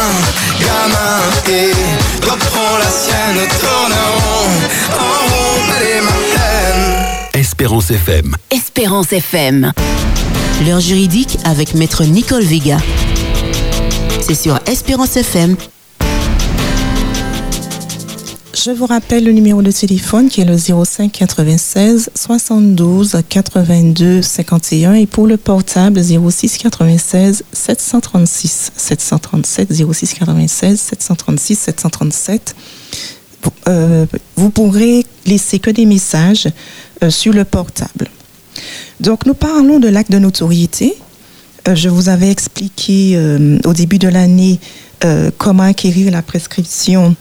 et 1.49 1.71
reprends 2.23 2.77
la 2.77 2.85
sienne, 2.85 3.35
nous 3.35 3.59
tournerons 3.59 4.49
en 4.99 5.33
rond, 5.33 5.73
allez 5.75 6.01
ma 6.01 6.11
peine. 6.11 7.41
Espérance 7.41 7.91
FM. 7.91 8.35
Espérance 8.49 9.11
FM. 9.11 9.71
L'heure 10.65 10.79
juridique 10.79 11.37
avec 11.45 11.73
maître 11.73 12.03
Nicole 12.03 12.43
Vega. 12.43 12.77
C'est 14.21 14.35
sur 14.35 14.59
Espérance 14.67 15.17
FM. 15.17 15.55
Je 18.63 18.69
vous 18.69 18.85
rappelle 18.85 19.23
le 19.23 19.31
numéro 19.31 19.63
de 19.63 19.71
téléphone 19.71 20.29
qui 20.29 20.41
est 20.41 20.45
le 20.45 20.55
05 20.55 21.11
96 21.11 22.11
72 22.13 23.17
82 23.27 24.21
51 24.21 24.93
et 24.93 25.07
pour 25.07 25.25
le 25.25 25.37
portable 25.37 25.99
06 25.99 26.59
96 26.59 27.43
736 27.51 28.71
737 28.75 29.73
06 29.73 30.13
96 30.13 30.79
736 30.79 31.55
737. 31.55 32.55
Euh, 33.67 34.05
vous 34.35 34.51
pourrez 34.51 35.07
laisser 35.25 35.57
que 35.57 35.71
des 35.71 35.87
messages 35.87 36.47
euh, 37.01 37.09
sur 37.09 37.33
le 37.33 37.45
portable. 37.45 38.11
Donc 38.99 39.25
nous 39.25 39.33
parlons 39.33 39.79
de 39.79 39.87
l'acte 39.87 40.11
de 40.11 40.19
notoriété. 40.19 40.93
Euh, 41.67 41.73
je 41.73 41.89
vous 41.89 42.09
avais 42.09 42.29
expliqué 42.29 43.13
euh, 43.15 43.57
au 43.65 43.73
début 43.73 43.97
de 43.97 44.07
l'année 44.07 44.59
comment 45.39 45.63
acquérir 45.63 46.11
la 46.11 46.21
prescription 46.21 47.15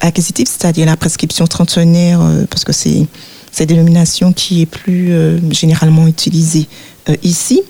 acquisitive, 0.00 0.46
c'est-à-dire 0.48 0.86
la 0.86 0.96
prescription 0.96 1.46
trentenaire, 1.46 2.20
euh, 2.20 2.44
parce 2.48 2.64
que 2.64 2.72
c'est 2.72 3.06
cette 3.52 3.68
dénomination 3.68 4.32
qui 4.32 4.62
est 4.62 4.66
plus 4.66 5.12
euh, 5.12 5.38
généralement 5.50 6.06
utilisée 6.06 6.68
euh, 7.08 7.16
ici. 7.22 7.62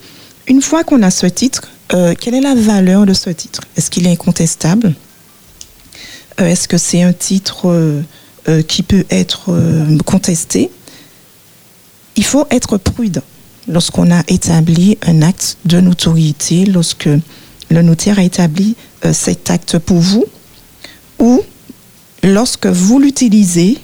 Une 0.48 0.62
fois 0.62 0.84
qu'on 0.84 1.02
a 1.02 1.10
ce 1.10 1.26
titre, 1.26 1.62
euh, 1.94 2.14
quelle 2.18 2.34
est 2.34 2.40
la 2.40 2.54
valeur 2.54 3.06
de 3.06 3.14
ce 3.14 3.30
titre? 3.30 3.60
Est-ce 3.76 3.90
qu'il 3.90 4.06
est 4.06 4.10
incontestable? 4.10 4.94
Euh, 6.40 6.46
Est-ce 6.46 6.68
que 6.68 6.78
c'est 6.78 7.02
un 7.02 7.12
titre 7.12 7.68
euh, 7.68 8.02
euh, 8.48 8.62
qui 8.62 8.82
peut 8.82 9.04
être 9.10 9.50
euh, 9.50 9.98
contesté? 10.04 10.70
Il 12.16 12.24
faut 12.24 12.46
être 12.50 12.78
prudent 12.78 13.22
lorsqu'on 13.68 14.10
a 14.10 14.22
établi 14.28 14.98
un 15.06 15.22
acte 15.22 15.58
de 15.64 15.80
notoriété, 15.80 16.64
lorsque 16.66 17.08
le 17.70 17.82
notaire 17.82 18.18
a 18.18 18.22
établi 18.22 18.76
euh, 19.04 19.12
cet 19.12 19.50
acte 19.50 19.78
pour 19.78 19.98
vous, 19.98 20.24
ou 21.18 21.42
lorsque 22.26 22.66
vous 22.66 22.98
l'utilisez 22.98 23.78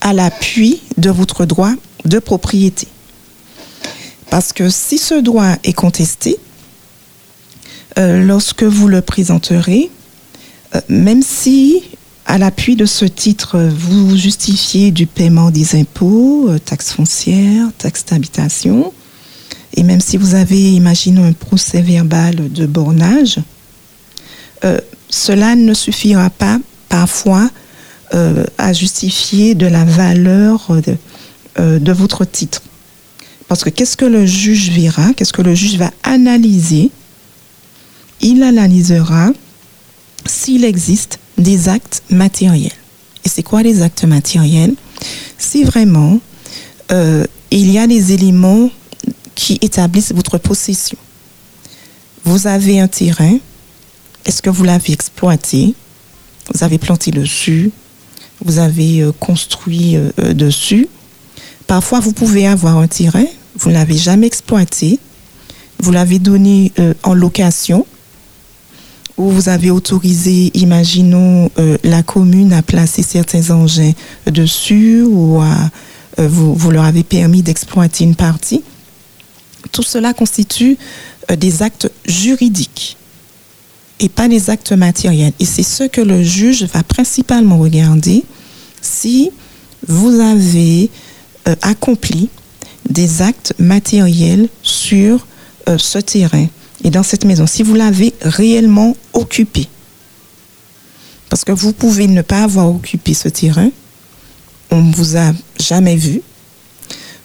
à 0.00 0.12
l'appui 0.12 0.80
de 0.96 1.10
votre 1.10 1.44
droit 1.44 1.72
de 2.04 2.18
propriété. 2.18 2.88
Parce 4.30 4.52
que 4.52 4.70
si 4.70 4.98
ce 4.98 5.14
droit 5.14 5.56
est 5.62 5.74
contesté, 5.74 6.38
euh, 7.98 8.24
lorsque 8.24 8.62
vous 8.62 8.88
le 8.88 9.02
présenterez, 9.02 9.90
euh, 10.74 10.80
même 10.88 11.22
si 11.22 11.82
à 12.24 12.38
l'appui 12.38 12.76
de 12.76 12.86
ce 12.86 13.04
titre, 13.04 13.58
vous 13.58 14.16
justifiez 14.16 14.90
du 14.90 15.06
paiement 15.06 15.50
des 15.50 15.78
impôts, 15.78 16.48
euh, 16.48 16.58
taxes 16.58 16.92
foncières, 16.92 17.68
taxes 17.76 18.06
d'habitation, 18.06 18.92
et 19.76 19.82
même 19.82 20.00
si 20.00 20.16
vous 20.16 20.34
avez, 20.34 20.72
imaginons, 20.72 21.24
un 21.24 21.32
procès 21.32 21.82
verbal 21.82 22.50
de 22.52 22.66
bornage, 22.66 23.38
cela 25.08 25.56
ne 25.56 25.74
suffira 25.74 26.30
pas 26.30 26.58
parfois 26.88 27.50
euh, 28.14 28.44
à 28.58 28.72
justifier 28.72 29.54
de 29.54 29.66
la 29.66 29.84
valeur 29.84 30.70
de, 30.84 30.96
euh, 31.58 31.78
de 31.78 31.92
votre 31.92 32.24
titre. 32.24 32.62
Parce 33.48 33.64
que 33.64 33.70
qu'est-ce 33.70 33.96
que 33.96 34.04
le 34.04 34.26
juge 34.26 34.70
verra 34.70 35.12
Qu'est-ce 35.14 35.32
que 35.32 35.42
le 35.42 35.54
juge 35.54 35.76
va 35.76 35.90
analyser? 36.02 36.90
Il 38.20 38.42
analysera 38.42 39.30
s'il 40.26 40.64
existe 40.64 41.18
des 41.38 41.68
actes 41.68 42.02
matériels. 42.10 42.72
Et 43.24 43.28
c'est 43.28 43.42
quoi 43.42 43.62
les 43.62 43.82
actes 43.82 44.04
matériels? 44.04 44.74
Si 45.38 45.64
vraiment 45.64 46.20
euh, 46.92 47.24
il 47.50 47.70
y 47.70 47.78
a 47.78 47.86
des 47.86 48.12
éléments 48.12 48.70
qui 49.34 49.58
établissent 49.60 50.12
votre 50.12 50.38
possession. 50.38 50.98
Vous 52.24 52.46
avez 52.46 52.80
un 52.80 52.88
terrain, 52.88 53.38
est-ce 54.24 54.42
que 54.42 54.50
vous 54.50 54.64
l'avez 54.64 54.92
exploité? 54.92 55.74
Vous 56.52 56.64
avez 56.64 56.78
planté 56.78 57.10
dessus, 57.10 57.70
vous 58.44 58.58
avez 58.58 59.00
euh, 59.00 59.12
construit 59.12 59.96
euh, 59.96 60.10
euh, 60.18 60.34
dessus. 60.34 60.88
Parfois, 61.66 62.00
vous 62.00 62.12
pouvez 62.12 62.46
avoir 62.46 62.78
un 62.78 62.86
terrain, 62.86 63.24
vous 63.58 63.70
ne 63.70 63.74
l'avez 63.74 63.96
jamais 63.96 64.26
exploité, 64.26 64.98
vous 65.78 65.92
l'avez 65.92 66.18
donné 66.18 66.70
en 67.02 67.14
location, 67.14 67.86
ou 69.16 69.30
vous 69.30 69.48
avez 69.48 69.70
autorisé, 69.70 70.50
imaginons, 70.54 71.50
la 71.82 72.02
commune 72.02 72.52
à 72.52 72.62
placer 72.62 73.02
certains 73.02 73.50
engins 73.50 73.92
dessus, 74.26 75.02
ou 75.02 75.40
vous, 76.18 76.54
vous 76.54 76.70
leur 76.70 76.84
avez 76.84 77.02
permis 77.02 77.42
d'exploiter 77.42 78.04
une 78.04 78.16
partie. 78.16 78.62
Tout 79.72 79.82
cela 79.82 80.12
constitue 80.12 80.76
des 81.36 81.62
actes 81.62 81.90
juridiques 82.06 82.96
et 84.02 84.08
pas 84.08 84.28
des 84.28 84.50
actes 84.50 84.72
matériels. 84.72 85.32
Et 85.40 85.44
c'est 85.46 85.62
ce 85.62 85.84
que 85.84 86.00
le 86.00 86.22
juge 86.22 86.64
va 86.64 86.82
principalement 86.82 87.58
regarder 87.58 88.24
si 88.82 89.30
vous 89.86 90.20
avez 90.20 90.90
euh, 91.48 91.54
accompli 91.62 92.28
des 92.88 93.22
actes 93.22 93.54
matériels 93.58 94.48
sur 94.62 95.26
euh, 95.68 95.78
ce 95.78 95.98
terrain 95.98 96.46
et 96.84 96.90
dans 96.90 97.04
cette 97.04 97.24
maison, 97.24 97.46
si 97.46 97.62
vous 97.62 97.74
l'avez 97.74 98.12
réellement 98.22 98.96
occupé. 99.12 99.68
Parce 101.28 101.44
que 101.44 101.52
vous 101.52 101.72
pouvez 101.72 102.08
ne 102.08 102.22
pas 102.22 102.42
avoir 102.42 102.68
occupé 102.68 103.14
ce 103.14 103.28
terrain, 103.28 103.70
on 104.72 104.82
ne 104.82 104.92
vous 104.92 105.16
a 105.16 105.32
jamais 105.60 105.96
vu, 105.96 106.22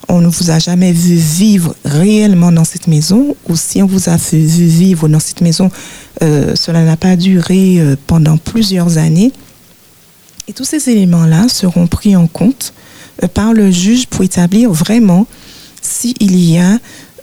on 0.08 0.20
ne 0.20 0.28
vous 0.28 0.50
a 0.50 0.58
jamais 0.58 0.92
vu 0.92 1.14
vivre 1.14 1.74
réellement 1.84 2.52
dans 2.52 2.64
cette 2.64 2.86
maison, 2.86 3.36
ou 3.48 3.56
si 3.56 3.82
on 3.82 3.86
vous 3.86 4.08
a 4.08 4.16
vu 4.16 4.38
vivre 4.38 5.08
dans 5.08 5.20
cette 5.20 5.40
maison, 5.40 5.70
euh, 6.22 6.54
cela 6.54 6.84
n'a 6.84 6.96
pas 6.96 7.16
duré 7.16 7.78
pendant 8.06 8.38
plusieurs 8.38 8.98
années, 8.98 9.32
et 10.48 10.54
tous 10.54 10.64
ces 10.64 10.88
éléments-là 10.88 11.48
seront 11.48 11.86
pris 11.86 12.16
en 12.16 12.26
compte 12.26 12.72
euh, 13.22 13.28
par 13.28 13.52
le 13.52 13.70
juge 13.70 14.06
pour 14.06 14.24
établir 14.24 14.72
vraiment 14.72 15.26
s'il 15.82 16.40
y 16.40 16.58
a 16.58 16.78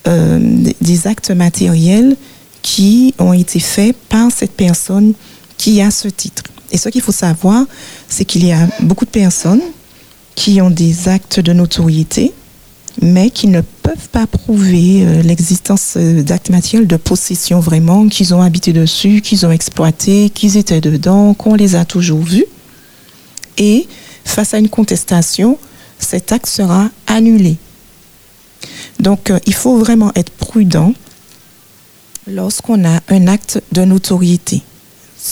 euh, 0.08 0.64
des 0.80 1.08
actes 1.08 1.32
matériels 1.32 2.16
qui 2.62 3.14
ont 3.18 3.34
été 3.34 3.60
faits 3.60 3.96
par 4.10 4.32
cette 4.32 4.52
personne 4.52 5.14
qui 5.58 5.82
a 5.82 5.90
ce 5.90 6.08
titre. 6.08 6.44
Et 6.72 6.78
ce 6.78 6.90
qu'il 6.90 7.02
faut 7.02 7.12
savoir, 7.12 7.66
c'est 8.08 8.26
qu'il 8.26 8.46
y 8.46 8.52
a 8.52 8.68
beaucoup 8.82 9.06
de 9.06 9.10
personnes 9.10 9.62
qui 10.36 10.62
ont 10.62 10.70
des 10.70 11.08
actes 11.10 11.40
de 11.40 11.54
notoriété, 11.54 12.34
mais 13.02 13.30
qui 13.30 13.48
ne 13.48 13.62
peuvent 13.62 14.10
pas 14.12 14.28
prouver 14.28 15.04
euh, 15.06 15.22
l'existence 15.22 15.98
d'actes 15.98 16.50
matériels 16.50 16.88
de 16.88 16.98
possession 16.98 17.60
vraiment, 17.60 18.08
qu'ils 18.08 18.34
ont 18.34 18.42
habité 18.42 18.74
dessus, 18.74 19.22
qu'ils 19.22 19.46
ont 19.46 19.52
exploité, 19.52 20.30
qu'ils 20.30 20.58
étaient 20.58 20.82
dedans, 20.82 21.34
qu'on 21.34 21.56
les 21.56 21.76
a 21.76 21.86
toujours 21.86 22.22
vus 22.22 22.46
et 23.58 23.88
face 24.24 24.54
à 24.54 24.58
une 24.58 24.70
contestation, 24.70 25.58
cet 26.00 26.32
acte 26.32 26.48
sera 26.48 26.90
annulé. 27.08 27.58
Donc, 29.00 29.30
euh, 29.30 29.40
il 29.46 29.54
faut 29.54 29.78
vraiment 29.78 30.12
être 30.16 30.32
prudent 30.32 30.94
lorsqu'on 32.28 32.84
a 32.86 33.02
un 33.10 33.28
acte 33.28 33.62
de 33.72 33.86
notoriété. 33.86 34.62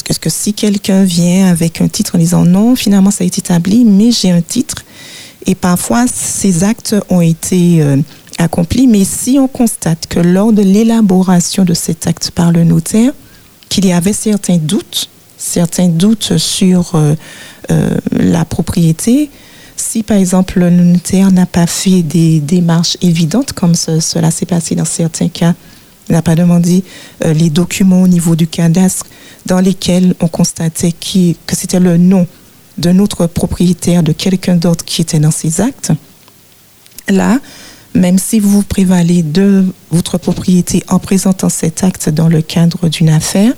Parce 0.08 0.20
que 0.20 0.30
si 0.30 0.54
quelqu'un 0.54 1.04
vient 1.04 1.48
avec 1.48 1.82
un 1.82 1.88
titre 1.88 2.16
en 2.16 2.18
disant 2.18 2.46
non, 2.46 2.76
finalement 2.76 3.12
ça 3.12 3.24
a 3.24 3.28
été 3.28 3.40
établi, 3.40 3.86
mais 3.86 4.12
j'ai 4.12 4.32
un 4.32 4.42
titre, 4.42 4.84
et 5.46 5.56
parfois 5.56 6.06
ces 6.08 6.64
actes 6.64 6.96
ont 7.10 7.22
été 7.22 7.82
euh, 7.82 7.98
accomplis, 8.38 8.88
mais 8.88 9.04
si 9.04 9.38
on 9.40 9.48
constate 9.48 10.08
que 10.08 10.20
lors 10.20 10.54
de 10.54 10.62
l'élaboration 10.62 11.66
de 11.66 11.74
cet 11.74 12.08
acte 12.08 12.32
par 12.32 12.52
le 12.52 12.64
notaire, 12.64 13.12
qu'il 13.70 13.86
y 13.86 13.94
avait 13.94 14.14
certains 14.14 14.58
doutes, 14.58 15.10
certains 15.38 15.90
doutes 15.90 16.38
sur 16.38 16.96
euh, 16.96 17.16
euh, 17.72 17.98
la 18.12 18.46
propriété. 18.46 19.30
Si 19.76 20.04
par 20.04 20.18
exemple 20.18 20.60
le 20.60 20.70
notaire 20.70 21.32
n'a 21.32 21.46
pas 21.46 21.68
fait 21.68 22.04
des 22.04 22.40
démarches 22.40 22.98
évidentes, 23.02 23.54
comme 23.54 23.76
cela 23.76 24.32
s'est 24.32 24.46
passé 24.46 24.76
dans 24.76 24.86
certains 24.86 25.30
cas, 25.30 25.56
n'a 26.10 26.22
pas 26.22 26.36
demandé 26.36 26.84
les 27.24 27.50
documents 27.50 28.04
au 28.04 28.08
niveau 28.08 28.36
du 28.36 28.46
cadastre 28.46 29.06
dans 29.46 29.60
lesquels 29.62 30.14
on 30.20 30.28
constatait 30.28 30.92
que 30.92 31.56
c'était 31.56 31.80
le 31.80 31.98
nom 31.98 32.28
d'un 32.78 33.00
autre 33.00 33.28
propriétaire, 33.28 34.04
de 34.04 34.12
quelqu'un 34.12 34.56
d'autre 34.56 34.86
qui 34.86 35.02
était 35.02 35.20
dans 35.20 35.32
ces 35.32 35.62
actes, 35.62 35.92
là, 37.10 37.40
même 37.94 38.18
si 38.18 38.40
vous 38.40 38.64
prévalez 38.64 39.22
de 39.22 39.66
votre 39.92 40.18
propriété 40.18 40.84
en 40.88 41.00
présentant 41.00 41.50
cet 41.50 41.84
acte 41.84 42.10
dans 42.10 42.28
le 42.28 42.42
cadre 42.42 42.90
d'une 42.90 43.10
affaire, 43.10 43.54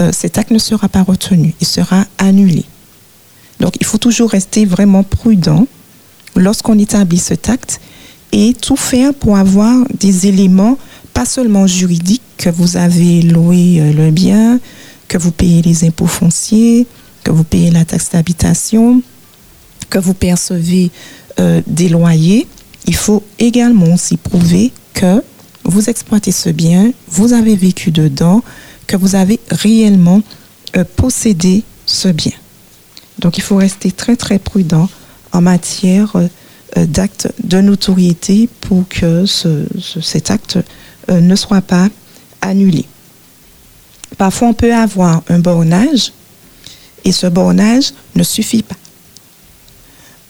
euh, 0.00 0.10
cet 0.12 0.38
acte 0.38 0.50
ne 0.50 0.58
sera 0.58 0.88
pas 0.88 1.02
retenu, 1.02 1.54
il 1.60 1.66
sera 1.66 2.04
annulé. 2.18 2.64
Donc 3.60 3.74
il 3.80 3.86
faut 3.86 3.98
toujours 3.98 4.30
rester 4.30 4.64
vraiment 4.64 5.02
prudent 5.02 5.66
lorsqu'on 6.36 6.78
établit 6.78 7.18
cet 7.18 7.48
acte 7.48 7.80
et 8.32 8.54
tout 8.54 8.76
faire 8.76 9.12
pour 9.14 9.36
avoir 9.36 9.84
des 9.98 10.26
éléments, 10.26 10.78
pas 11.14 11.24
seulement 11.24 11.66
juridiques, 11.66 12.22
que 12.38 12.48
vous 12.48 12.76
avez 12.76 13.20
loué 13.22 13.80
euh, 13.80 13.92
le 13.92 14.10
bien, 14.10 14.60
que 15.08 15.18
vous 15.18 15.32
payez 15.32 15.60
les 15.60 15.84
impôts 15.84 16.06
fonciers, 16.06 16.86
que 17.24 17.30
vous 17.30 17.44
payez 17.44 17.70
la 17.70 17.84
taxe 17.84 18.10
d'habitation, 18.10 19.02
que 19.88 19.98
vous 19.98 20.14
percevez 20.14 20.90
euh, 21.38 21.60
des 21.66 21.88
loyers. 21.88 22.46
Il 22.86 22.96
faut 22.96 23.22
également 23.38 23.94
aussi 23.94 24.16
prouver 24.16 24.72
que 24.94 25.22
vous 25.64 25.90
exploitez 25.90 26.32
ce 26.32 26.48
bien, 26.48 26.92
vous 27.08 27.32
avez 27.32 27.56
vécu 27.56 27.90
dedans, 27.90 28.42
que 28.86 28.96
vous 28.96 29.14
avez 29.14 29.38
réellement 29.50 30.22
euh, 30.76 30.84
possédé 30.96 31.62
ce 31.86 32.08
bien. 32.08 32.32
Donc 33.18 33.36
il 33.36 33.42
faut 33.42 33.56
rester 33.56 33.92
très 33.92 34.16
très 34.16 34.38
prudent 34.38 34.88
en 35.32 35.42
matière 35.42 36.16
euh, 36.16 36.86
d'actes 36.86 37.28
de 37.44 37.60
notoriété 37.60 38.48
pour 38.60 38.88
que 38.88 39.26
cet 39.26 40.30
acte 40.30 40.58
ne 41.08 41.34
soit 41.34 41.60
pas 41.60 41.88
annulé. 42.40 42.86
Parfois 44.16 44.48
on 44.48 44.54
peut 44.54 44.74
avoir 44.74 45.22
un 45.28 45.40
bornage 45.40 46.12
et 47.04 47.12
ce 47.12 47.26
bornage 47.26 47.92
ne 48.14 48.22
suffit 48.22 48.62
pas. 48.62 48.76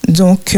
Donc 0.09 0.57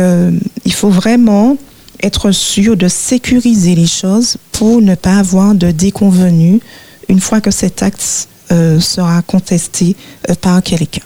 il 0.65 0.73
faut 0.73 0.91
vraiment 0.91 1.57
être 2.03 2.33
sûr 2.33 2.77
de 2.77 2.89
sécuriser 2.89 3.75
les 3.75 3.87
choses 3.87 4.37
pour 4.53 4.81
ne 4.81 4.95
pas 4.95 5.19
avoir 5.19 5.55
de 5.55 5.71
déconvenus 5.71 6.61
une 7.09 7.21
fois 7.21 7.41
que 7.41 7.51
cet 7.51 7.83
acte 7.83 8.29
sera 8.51 9.23
contesté 9.23 9.95
par 10.41 10.63
quelqu'un. 10.63 11.03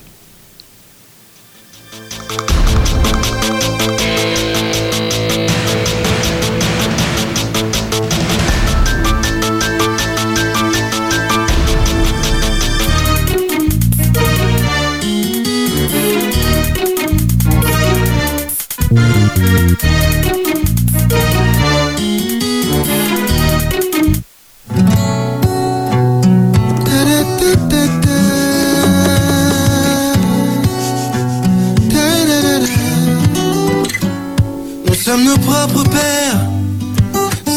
Nos 35.24 35.38
propres 35.38 35.84
pères. 35.84 36.40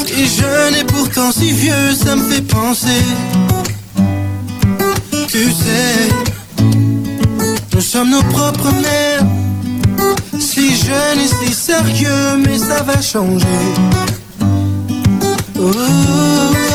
Si 0.05 0.27
jeune 0.27 0.75
et 0.75 0.83
pourtant 0.83 1.31
si 1.31 1.51
vieux, 1.51 1.93
ça 1.93 2.15
me 2.15 2.29
fait 2.29 2.41
penser. 2.41 3.03
Tu 5.27 5.51
sais, 5.51 6.09
nous 7.73 7.81
sommes 7.81 8.09
nos 8.11 8.23
propres 8.23 8.71
mères. 8.81 9.25
Si 10.39 10.75
jeune 10.75 11.19
et 11.19 11.45
si 11.45 11.53
sérieux, 11.53 12.37
mais 12.45 12.57
ça 12.57 12.83
va 12.83 13.01
changer. 13.01 13.45
Oh, 14.41 15.61
oh, 15.61 15.73
oh. 15.75 16.68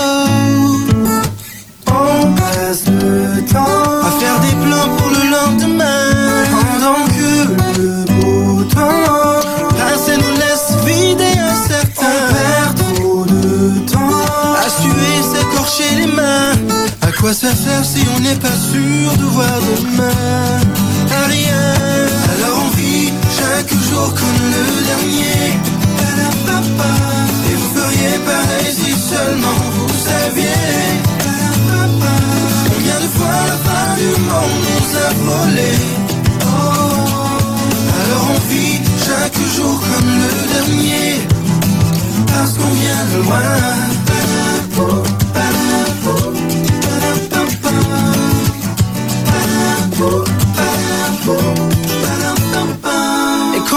À 17.03 17.13
quoi 17.21 17.35
ça 17.35 17.55
sert 17.55 17.85
si 17.85 18.03
on 18.17 18.21
n'est 18.21 18.37
pas 18.37 18.57
sûr 18.73 19.17
de 19.19 19.25
voir 19.25 19.61
demain 19.61 20.61
À 21.11 21.27
rien. 21.27 21.65
Alors 22.35 22.65
on 22.67 22.77
vit 22.77 23.13
chaque 23.39 23.73
jour 23.89 24.15
comme 24.15 24.43
le 24.55 24.65
dernier. 24.87 25.61
Et 27.51 27.55
vous 27.57 27.71
feriez 27.81 28.19
pareil 28.25 28.69
si 28.73 28.93
seulement 28.93 29.59
vous 29.75 29.95
saviez. 30.09 30.65
Combien 32.71 32.99
de 33.05 33.09
fois 33.17 33.39
la 33.51 33.59
fin 33.67 33.87
du 34.01 34.09
monde 34.29 34.65
nous 34.71 34.91
a 34.97 35.09
volé. 35.27 35.73
Oh. 36.43 37.05
Alors 38.01 38.27
on 38.37 38.41
vit 38.49 38.81
chaque 39.07 39.41
jour 39.57 39.81
comme 39.81 40.11
le 40.23 40.33
dernier. 40.55 41.27
Parce 42.27 42.53
qu'on 42.55 42.73
vient 42.73 43.05
de 43.13 43.23
loin. 43.25 43.94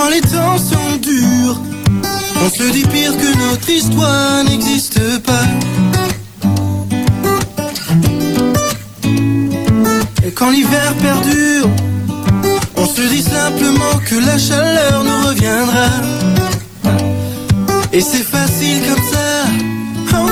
Quand 0.08 0.14
les 0.14 0.22
temps 0.22 0.58
sont 0.58 0.98
durs, 1.02 1.60
on 2.42 2.50
se 2.50 2.72
dit 2.72 2.86
pire 2.86 3.12
que 3.18 3.38
notre 3.38 3.70
histoire 3.70 4.44
n'existe 4.46 5.00
pas. 5.24 5.48
Et 10.26 10.32
quand 10.32 10.50
l'hiver 10.52 10.94
perdure, 11.02 11.70
on 12.76 12.86
se 12.86 13.02
dit 13.02 13.22
simplement 13.22 13.98
que 14.06 14.16
la 14.16 14.38
chaleur 14.38 15.04
nous 15.04 15.28
reviendra. 15.28 15.90
Et 17.92 18.02
c'est 18.02 18.28
facile 18.36 18.82
comme 18.88 19.04
ça, 19.12 19.30
oh, 20.14 20.28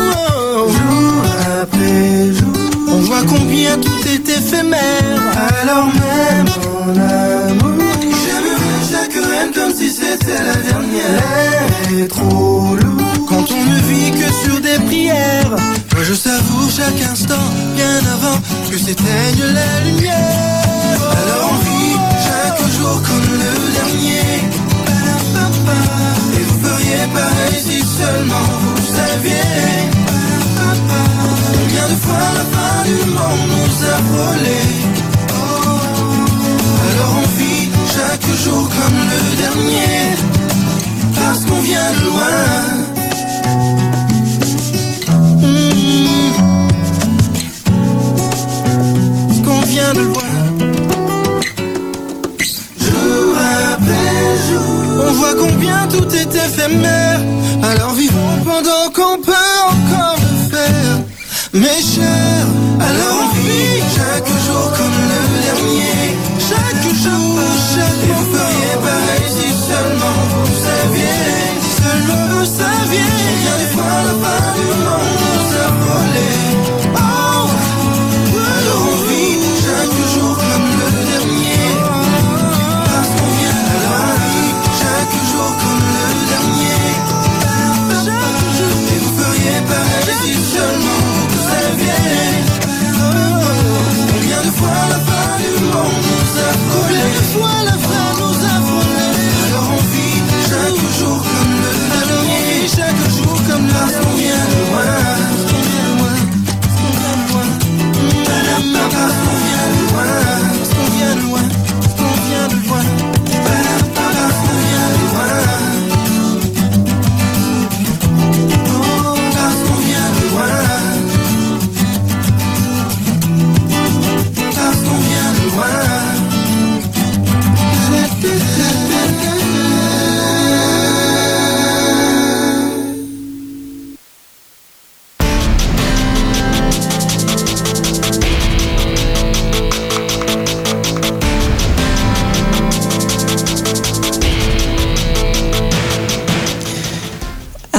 oh. 0.58 0.70
jour 0.70 1.24
après 1.62 2.34
jour. 2.34 2.54
On 2.88 3.00
voit 3.02 3.24
combien 3.24 3.78
tout 3.78 4.08
est 4.08 4.30
éphémère, 4.30 5.22
alors 5.62 5.88
même 5.88 6.48
en 6.66 6.98
amour. 6.98 7.75
Comme 9.16 9.74
si 9.74 9.90
c'était 9.90 10.44
la 10.44 10.56
dernière. 10.56 12.08
trop 12.10 12.76
lourd 12.76 13.26
quand 13.26 13.46
on 13.50 13.66
ne 13.66 13.80
vit 13.88 14.12
que 14.12 14.30
sur 14.44 14.60
des 14.60 14.78
prières. 14.86 15.56
Moi 15.94 16.04
je 16.04 16.14
savoure 16.14 16.70
chaque 16.70 17.02
instant, 17.10 17.48
bien 17.76 18.00
avant 18.16 18.38
que 18.70 18.78
s'éteigne 18.78 19.44
la 19.54 19.80
lumière. 19.86 21.00
Alors 21.00 21.52
on 21.54 21.58
vit 21.64 21.96
chaque 22.26 22.60
jour 22.78 23.02
comme 23.08 23.28
le 23.32 23.54
dernier. 23.78 24.28
Et 26.38 26.44
vous 26.44 26.60
feriez 26.68 27.08
pareil 27.14 27.58
si 27.58 27.80
seulement 27.80 28.48
vous 28.62 28.84
saviez. 28.98 29.88
Combien 31.54 31.88
de 31.88 31.98
fois 32.04 32.28
la 32.36 32.46
fin 32.54 32.78
du 32.84 32.98
monde 33.12 33.44
nous 33.56 33.76
a 33.86 33.96
frôlés. 34.10 34.74
Alors 36.90 37.14
on 37.24 37.28
vit 37.38 37.45
chaque 38.16 38.36
jour 38.44 38.70
comme 38.70 39.00
le 39.12 39.36
dernier. 39.42 40.16
Parce 41.16 41.46
qu'on 41.46 41.62
vient 41.62 41.92
de 41.92 42.06
loin. 42.06 42.22
Parce 49.28 49.40
qu'on 49.46 49.62
vient 49.66 49.94
de 49.94 50.00
loin. 50.00 50.34
Jour 52.80 53.36
après 53.74 54.38
jour, 54.50 55.06
on 55.08 55.14
voit 55.14 55.36
combien 55.36 55.88
tout 55.88 56.16
est 56.16 56.36
éphémère. 56.36 57.20
Alors 57.64 57.94
vivons 57.94 58.38
pendant 58.46 58.90
qu'on 58.94 59.22
peut 59.22 59.34
encore 59.68 60.18
le 60.22 60.56
faire. 60.56 60.96
Mes 61.54 61.82
chers, 61.82 62.48
alors 62.80 63.18
on 63.24 63.30
vit 63.40 63.82
chaque 63.96 64.28
jour 64.46 64.72
comme 64.78 64.98
le 65.12 65.22
dernier. 65.44 66.18
Chaque 66.50 66.86
jour, 67.04 67.35
saviez. 70.86 71.62
Si 71.62 71.82
seulement 71.82 72.28
vous 72.30 72.46
saviez. 72.46 73.00
Combien 73.28 73.58
de 73.58 73.72
fois 73.72 74.04
la 74.04 74.28
fin 74.28 74.54
du 74.54 74.66
monde 74.84 75.25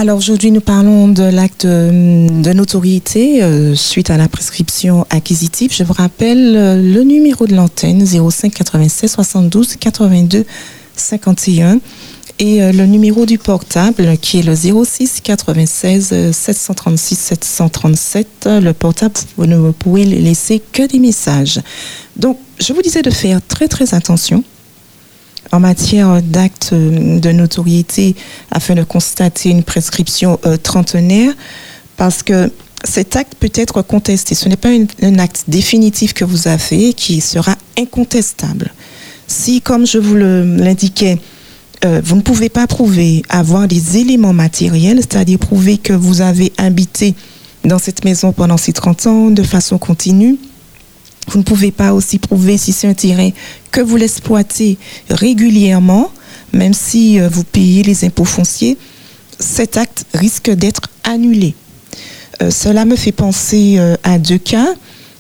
Alors 0.07 0.19
aujourd'hui, 0.19 0.53
nous 0.53 0.61
parlons 0.61 1.09
de 1.09 1.25
l'acte 1.25 1.65
euh, 1.65 2.29
de 2.29 2.53
notoriété 2.53 3.43
euh, 3.43 3.75
suite 3.75 4.09
à 4.09 4.17
la 4.17 4.29
prescription 4.29 5.05
acquisitive. 5.11 5.73
Je 5.75 5.83
vous 5.83 5.95
rappelle 5.95 6.55
euh, 6.57 6.77
le 6.77 7.03
numéro 7.03 7.45
de 7.45 7.57
l'antenne 7.57 8.07
05 8.07 8.55
96 8.55 9.11
72 9.11 9.75
82 9.75 10.47
51 10.95 11.81
et 12.39 12.73
le 12.73 12.87
numéro 12.87 13.27
du 13.27 13.39
portable 13.39 14.17
qui 14.19 14.39
est 14.39 14.43
le 14.43 14.55
06 14.55 15.23
96 15.23 16.11
euh, 16.13 16.33
736 16.33 17.17
737. 17.17 18.49
Le 18.63 18.73
portable, 18.73 19.15
vous 19.37 19.47
ne 19.47 19.73
pouvez 19.73 20.05
laisser 20.05 20.63
que 20.73 20.87
des 20.87 21.01
messages. 21.01 21.61
Donc, 22.15 22.39
je 22.61 22.73
vous 22.73 22.83
disais 22.83 23.03
de 23.03 23.11
faire 23.11 23.41
très 23.45 23.67
très 23.67 23.93
attention 23.93 24.45
en 25.53 25.61
matière 25.61 26.23
d'actes 26.23 26.71
euh, 26.73 27.19
de 27.19 27.33
notoriété 27.33 28.15
afin 28.51 28.75
de 28.75 28.83
constater 28.83 29.51
une 29.51 29.63
prescription 29.63 30.39
euh, 30.47 30.57
trentenaire 30.57 31.33
parce 31.97 32.23
que 32.23 32.51
cet 32.85 33.17
acte 33.17 33.35
peut 33.39 33.51
être 33.55 33.83
contesté. 33.83 34.35
Ce 34.35 34.49
n'est 34.49 34.57
pas 34.57 34.71
un 35.03 35.19
acte 35.19 35.45
définitif 35.49 36.13
que 36.13 36.25
vous 36.25 36.49
avez 36.49 36.93
qui 36.93 37.21
sera 37.21 37.55
incontestable. 37.79 38.73
Si, 39.27 39.61
comme 39.61 39.87
je 39.87 39.99
vous 39.99 40.15
l'indiquais, 40.15 41.19
euh, 41.85 42.01
vous 42.05 42.17
ne 42.17 42.21
pouvez 42.21 42.49
pas 42.49 42.67
prouver 42.67 43.23
avoir 43.29 43.67
des 43.67 43.99
éléments 43.99 44.33
matériels, 44.33 44.99
c'est-à-dire 44.99 45.39
prouver 45.39 45.79
que 45.79 45.93
vous 45.93 46.21
avez 46.21 46.53
habité 46.59 47.15
dans 47.65 47.79
cette 47.79 48.05
maison 48.05 48.33
pendant 48.33 48.57
ces 48.57 48.73
30 48.73 49.07
ans 49.07 49.31
de 49.31 49.43
façon 49.43 49.79
continue, 49.79 50.37
vous 51.29 51.39
ne 51.39 51.43
pouvez 51.43 51.73
pas 51.73 51.93
aussi 51.93 52.19
prouver 52.19 52.57
si 52.57 52.73
c'est 52.73 52.87
un 52.87 52.95
terrain 52.95 53.31
que 53.73 53.81
vous 53.81 53.97
l'exploitez 53.97 54.79
régulièrement, 55.11 56.11
même 56.53 56.75
si 56.75 57.21
euh, 57.21 57.29
vous 57.29 57.45
payez 57.45 57.83
les 57.83 58.05
impôts 58.05 58.25
fonciers, 58.25 58.79
cet 59.39 59.77
acte 59.77 60.05
risque 60.15 60.51
d'être 60.51 60.83
annulé. 61.05 61.55
Euh, 62.43 62.51
cela 62.51 62.85
me 62.85 62.97
fait 62.97 63.13
penser 63.13 63.77
euh, 63.79 63.97
à 64.05 64.19
deux 64.19 64.39
cas. 64.39 64.69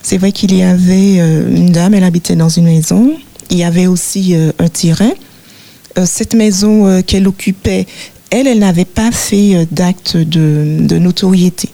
C'est 0.02 0.18
vrai 0.18 0.30
qu'il 0.32 0.54
y 0.54 0.62
avait 0.62 1.16
une 1.16 1.72
dame, 1.72 1.94
elle 1.94 2.04
habitait 2.04 2.36
dans 2.36 2.48
une 2.48 2.66
maison. 2.66 3.12
Il 3.50 3.58
y 3.58 3.64
avait 3.64 3.88
aussi 3.88 4.36
un 4.36 4.68
terrain. 4.68 5.10
Cette 6.04 6.34
maison 6.34 7.02
qu'elle 7.02 7.26
occupait, 7.26 7.86
elle, 8.30 8.46
elle 8.46 8.60
n'avait 8.60 8.84
pas 8.84 9.10
fait 9.10 9.66
d'acte 9.72 10.16
de 10.16 10.98
notoriété. 10.98 11.70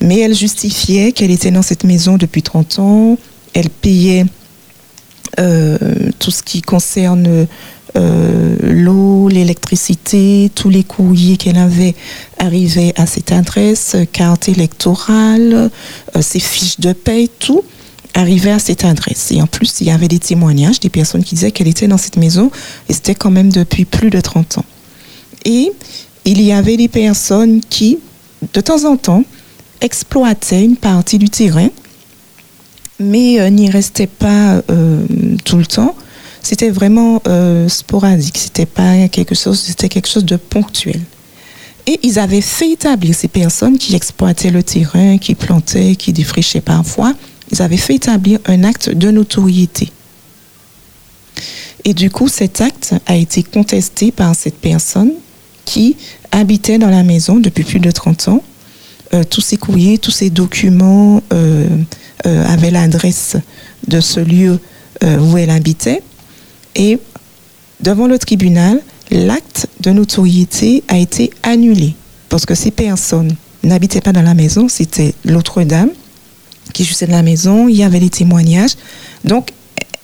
Mais 0.00 0.20
elle 0.20 0.36
justifiait 0.36 1.10
qu'elle 1.10 1.32
était 1.32 1.50
dans 1.50 1.62
cette 1.62 1.82
maison 1.82 2.16
depuis 2.16 2.42
30 2.42 2.78
ans. 2.78 3.18
Elle 3.54 3.70
payait 3.70 4.24
euh, 5.38 5.78
tout 6.18 6.30
ce 6.30 6.42
qui 6.42 6.62
concerne 6.62 7.46
euh, 7.96 8.56
l'eau, 8.60 9.28
l'électricité, 9.28 10.50
tous 10.54 10.68
les 10.68 10.84
courriers 10.84 11.36
qu'elle 11.36 11.58
avait 11.58 11.94
arrivaient 12.38 12.92
à 12.96 13.06
cette 13.06 13.32
adresse, 13.32 13.96
carte 14.12 14.48
électorale, 14.48 15.70
euh, 16.16 16.22
ses 16.22 16.40
fiches 16.40 16.80
de 16.80 16.92
paie, 16.92 17.28
tout 17.38 17.62
arrivait 18.14 18.50
à 18.50 18.58
cette 18.58 18.84
adresse. 18.84 19.30
Et 19.30 19.40
en 19.40 19.46
plus, 19.46 19.80
il 19.80 19.86
y 19.86 19.90
avait 19.90 20.08
des 20.08 20.18
témoignages 20.18 20.80
des 20.80 20.90
personnes 20.90 21.24
qui 21.24 21.34
disaient 21.34 21.52
qu'elle 21.52 21.68
était 21.68 21.88
dans 21.88 21.98
cette 21.98 22.16
maison 22.16 22.50
et 22.88 22.92
c'était 22.92 23.14
quand 23.14 23.30
même 23.30 23.52
depuis 23.52 23.84
plus 23.84 24.10
de 24.10 24.20
30 24.20 24.58
ans. 24.58 24.64
Et 25.44 25.72
il 26.24 26.42
y 26.42 26.52
avait 26.52 26.76
des 26.76 26.88
personnes 26.88 27.60
qui, 27.68 27.98
de 28.54 28.60
temps 28.60 28.84
en 28.84 28.96
temps, 28.96 29.24
exploitaient 29.80 30.64
une 30.64 30.76
partie 30.76 31.18
du 31.18 31.30
terrain, 31.30 31.68
mais 32.98 33.40
euh, 33.40 33.50
n'y 33.50 33.70
restaient 33.70 34.06
pas 34.06 34.62
euh, 34.70 35.04
tout 35.44 35.58
le 35.58 35.66
temps. 35.66 35.94
C'était 36.42 36.70
vraiment 36.70 37.20
euh, 37.26 37.68
sporadique. 37.68 38.38
C'était 38.38 38.66
pas 38.66 39.08
quelque 39.08 39.34
chose, 39.34 39.60
c'était 39.60 39.88
quelque 39.88 40.08
chose 40.08 40.24
de 40.24 40.36
ponctuel. 40.36 41.00
Et 41.86 41.98
ils 42.02 42.18
avaient 42.18 42.42
fait 42.42 42.72
établir 42.72 43.14
ces 43.14 43.28
personnes 43.28 43.78
qui 43.78 43.94
exploitaient 43.94 44.50
le 44.50 44.62
terrain, 44.62 45.18
qui 45.18 45.34
plantaient, 45.34 45.96
qui 45.96 46.12
défrichaient 46.12 46.60
parfois, 46.60 47.14
ils 47.50 47.62
avaient 47.62 47.78
fait 47.78 47.94
établir 47.94 48.40
un 48.46 48.62
acte 48.64 48.90
de 48.90 49.10
notoriété. 49.10 49.90
Et 51.84 51.94
du 51.94 52.10
coup, 52.10 52.28
cet 52.28 52.60
acte 52.60 52.94
a 53.06 53.16
été 53.16 53.42
contesté 53.42 54.12
par 54.12 54.34
cette 54.34 54.58
personne 54.58 55.12
qui 55.64 55.96
habitait 56.30 56.78
dans 56.78 56.90
la 56.90 57.02
maison 57.02 57.36
depuis 57.36 57.64
plus 57.64 57.80
de 57.80 57.90
30 57.90 58.28
ans. 58.28 58.42
Euh, 59.14 59.24
tous 59.24 59.40
ces 59.40 59.56
courriers, 59.56 59.96
tous 59.96 60.10
ces 60.10 60.28
documents 60.28 61.22
euh, 61.32 61.66
euh, 62.26 62.44
avaient 62.46 62.70
l'adresse 62.70 63.36
de 63.86 64.00
ce 64.00 64.20
lieu 64.20 64.58
où 65.20 65.38
elle 65.38 65.50
habitait. 65.50 66.02
Et 66.74 66.98
devant 67.80 68.08
le 68.08 68.18
tribunal, 68.18 68.80
l'acte 69.12 69.68
de 69.78 69.90
notoriété 69.90 70.82
a 70.88 70.98
été 70.98 71.30
annulé 71.44 71.94
parce 72.28 72.46
que 72.46 72.54
ces 72.54 72.72
personnes 72.72 73.34
n'habitaient 73.62 74.00
pas 74.00 74.12
dans 74.12 74.22
la 74.22 74.34
maison, 74.34 74.68
c'était 74.68 75.14
l'autre 75.24 75.62
dame 75.62 75.90
qui 76.72 76.84
jouissait 76.84 77.06
de 77.06 77.12
la 77.12 77.22
maison, 77.22 77.68
il 77.68 77.76
y 77.76 77.82
avait 77.82 78.00
des 78.00 78.10
témoignages. 78.10 78.74
Donc, 79.24 79.50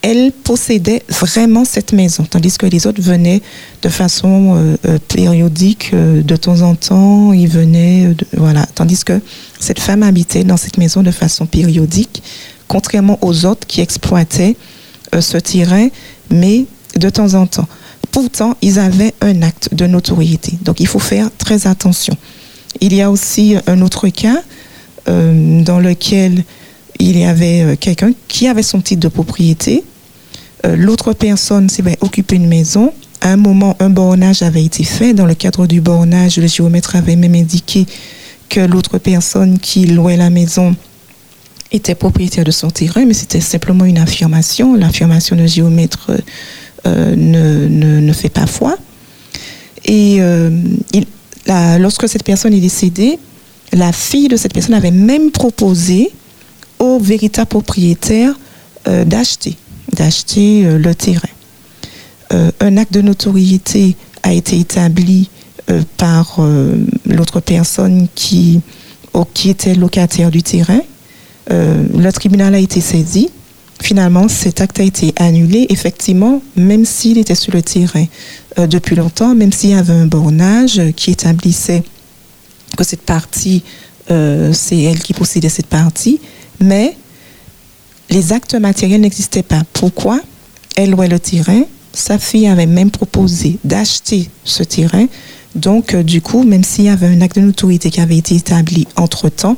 elle 0.05 0.33
possédait 0.33 1.03
vraiment 1.09 1.65
cette 1.65 1.95
maison, 1.95 2.27
tandis 2.29 2.59
que 2.59 2.67
les 2.67 2.87
autres 2.87 3.01
venaient 3.01 3.41
de 3.81 3.89
façon 3.89 4.55
euh, 4.55 4.77
euh, 4.87 4.99
périodique, 5.09 5.93
euh, 5.95 6.23
de 6.23 6.37
temps 6.37 6.61
en 6.61 6.75
temps, 6.75 7.33
ils 7.33 7.49
venaient, 7.49 8.15
voilà. 8.37 8.67
Tandis 8.75 9.03
que 9.03 9.19
cette 9.59 9.81
femme 9.81 10.03
habitait 10.03 10.45
dans 10.45 10.59
cette 10.59 10.77
maison 10.77 11.03
de 11.03 11.11
façon 11.11 11.47
périodique, 11.47 12.23
contrairement 12.69 13.19
aux 13.23 13.47
autres 13.47 13.67
qui 13.67 13.81
exploitaient 13.81 14.57
ce 15.19 15.39
terrain, 15.39 15.89
mais 16.31 16.67
de 16.97 17.09
temps 17.09 17.33
en 17.33 17.47
temps. 17.47 17.69
Pourtant, 18.11 18.59
ils 18.61 18.79
avaient 18.79 19.15
un 19.23 19.41
acte 19.41 19.75
de 19.75 19.87
notoriété. 19.87 20.59
Donc, 20.61 20.81
il 20.81 20.87
faut 20.87 20.99
faire 20.99 21.31
très 21.39 21.67
attention. 21.67 22.15
Il 22.83 22.93
y 22.93 23.01
a 23.01 23.11
aussi 23.11 23.57
un 23.67 23.81
autre 23.81 24.09
cas 24.09 24.43
dans 25.07 25.81
lequel 25.81 26.45
il 26.99 27.19
y 27.19 27.25
avait 27.25 27.77
quelqu'un 27.79 28.13
qui 28.29 28.49
avait 28.49 28.63
son 28.63 28.81
titre 28.81 29.01
de 29.01 29.09
propriété, 29.09 29.85
euh, 30.65 30.77
l'autre 30.77 31.13
personne 31.13 31.69
s'est 31.69 31.83
occupé 32.01 32.37
une 32.37 32.49
maison. 32.49 32.93
À 33.21 33.31
un 33.31 33.37
moment, 33.37 33.77
un 33.81 33.91
bornage 33.91 34.43
avait 34.43 34.65
été 34.65 34.85
fait. 34.85 35.13
Dans 35.13 35.27
le 35.27 35.35
cadre 35.35 35.67
du 35.67 35.81
bornage, 35.81 36.39
le 36.39 36.47
géomètre 36.47 36.97
avait 36.97 37.17
même 37.17 37.35
indiqué 37.35 37.87
que 38.49 38.61
l'autre 38.61 38.99
personne 38.99 39.59
qui 39.59 39.87
louait 39.87 40.17
la 40.17 40.31
maison 40.31 40.75
était 41.73 41.95
propriétaire 41.95 42.45
de 42.45 42.51
son 42.51 42.71
terrain, 42.71 43.05
mais 43.05 43.15
c'était 43.15 43.41
simplement 43.41 43.85
une 43.85 43.99
affirmation. 43.99 44.75
L'affirmation 44.75 45.37
de 45.37 45.47
géomètre 45.47 46.13
euh, 46.87 47.17
ne, 47.17 48.13
fait 48.13 48.29
pas 48.29 48.47
foi. 48.47 48.77
Et 49.85 50.19
euh, 50.21 50.51
lorsque 51.79 52.09
cette 52.09 52.25
personne 52.25 52.55
est 52.55 52.61
décédée, 52.61 53.19
la 53.73 53.93
fille 53.93 54.29
de 54.29 54.37
cette 54.37 54.55
personne 54.55 54.75
avait 54.75 54.91
même 54.91 55.31
proposé 55.31 56.11
au 56.79 56.99
véritable 56.99 57.49
propriétaire 57.49 58.35
d'acheter 59.07 59.57
d'acheter 59.95 60.67
euh, 60.67 60.79
le 60.79 60.95
terrain. 60.95 61.29
Euh, 62.33 62.51
un 62.61 62.77
acte 62.77 62.93
de 62.93 63.01
notoriété 63.01 63.97
a 64.23 64.33
été 64.33 64.59
établi 64.59 65.31
euh, 65.71 65.83
par 65.97 66.41
l'autre 67.07 67.41
personne 67.41 68.09
qui, 68.15 68.61
qui 69.33 69.51
était 69.51 69.75
locataire 69.75 70.31
du 70.31 70.43
terrain. 70.43 70.81
le 71.51 72.11
tribunal 72.11 72.55
a 72.55 72.59
été 72.59 72.81
saisi. 72.81 73.31
Finalement, 73.83 74.29
cet 74.29 74.61
acte 74.61 74.81
a 74.81 74.83
été 74.83 75.13
annulé. 75.17 75.67
Effectivement, 75.69 76.43
même 76.57 76.85
s'il 76.85 77.19
était 77.19 77.35
sur 77.35 77.53
le 77.53 77.63
terrain 77.63 78.07
depuis 78.57 78.97
longtemps, 78.97 79.35
même 79.35 79.53
s'il 79.53 79.71
y 79.71 79.75
avait 79.75 79.93
un 79.93 80.07
bornage 80.07 80.81
qui 80.97 81.11
établissait 81.11 81.83
que 82.77 82.85
cette 82.85 83.03
partie, 83.03 83.63
c'est 84.09 84.81
elle 84.83 85.01
qui 85.01 85.13
possédait 85.13 85.51
cette 85.51 85.67
partie, 85.67 86.21
mais 86.61 86.97
les 88.15 88.33
actes 88.33 88.55
matériels 88.55 89.01
n'existaient 89.01 89.43
pas. 89.43 89.63
Pourquoi? 89.73 90.21
Elle 90.77 90.91
louait 90.91 91.09
le 91.09 91.19
terrain. 91.19 91.63
Sa 91.93 92.19
fille 92.19 92.47
avait 92.47 92.67
même 92.67 92.93
proposé 92.93 93.59
d'acheter 93.65 94.31
ce 94.45 94.63
terrain. 94.63 95.07
Donc, 95.57 95.95
euh, 95.95 96.03
du 96.05 96.21
coup, 96.21 96.45
même 96.45 96.63
s'il 96.63 96.85
y 96.85 96.89
avait 96.89 97.09
un 97.09 97.21
acte 97.21 97.37
de 97.37 97.43
notoriété 97.43 97.91
qui 97.91 98.01
avait 98.01 98.17
été 98.17 98.37
établi 98.37 98.87
entre-temps, 98.97 99.57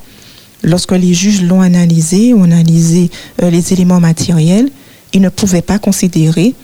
lorsque 0.62 0.92
les 0.92 1.12
juges 1.12 1.42
l'ont 1.42 1.60
analysé, 1.60 2.32
ont 2.32 2.44
analysé 2.44 3.10
euh, 3.42 3.50
les 3.50 3.74
éléments 3.74 4.00
matériels, 4.00 4.70
ils 5.12 5.20
ne 5.20 5.28
pouvaient 5.28 5.62
pas 5.62 5.78
considérer 5.78 6.54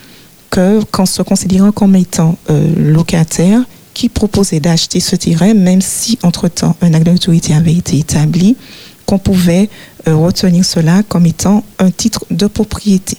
que, 0.50 0.83
qu'en 0.90 1.07
se 1.07 1.20
considérant 1.20 1.72
comme 1.72 1.94
étant 1.96 2.38
euh, 2.50 2.74
locataire, 2.76 3.61
qui 3.92 4.09
proposait 4.09 4.61
d'acheter 4.61 5.00
ce 5.00 5.16
terrain, 5.16 5.52
même 5.52 5.83
si 5.83 6.18
entre-temps 6.22 6.74
un 6.81 6.94
acte 6.94 7.07
de 7.07 7.12
notoriété 7.12 7.52
avait 7.52 7.74
été 7.74 7.98
établi, 7.98 8.57
qu'on 9.12 9.18
pouvait 9.18 9.68
euh, 10.09 10.16
retenir 10.16 10.64
cela 10.64 11.03
comme 11.07 11.27
étant 11.27 11.64
un 11.79 11.90
titre 11.90 12.25
de 12.31 12.46
propriété. 12.46 13.18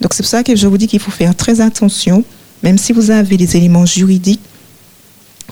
Donc 0.00 0.14
c'est 0.14 0.22
pour 0.22 0.30
ça 0.30 0.42
que 0.42 0.56
je 0.56 0.66
vous 0.66 0.78
dis 0.78 0.86
qu'il 0.86 0.98
faut 0.98 1.10
faire 1.10 1.34
très 1.34 1.60
attention, 1.60 2.24
même 2.62 2.78
si 2.78 2.94
vous 2.94 3.10
avez 3.10 3.36
des 3.36 3.54
éléments 3.54 3.84
juridiques, 3.84 4.40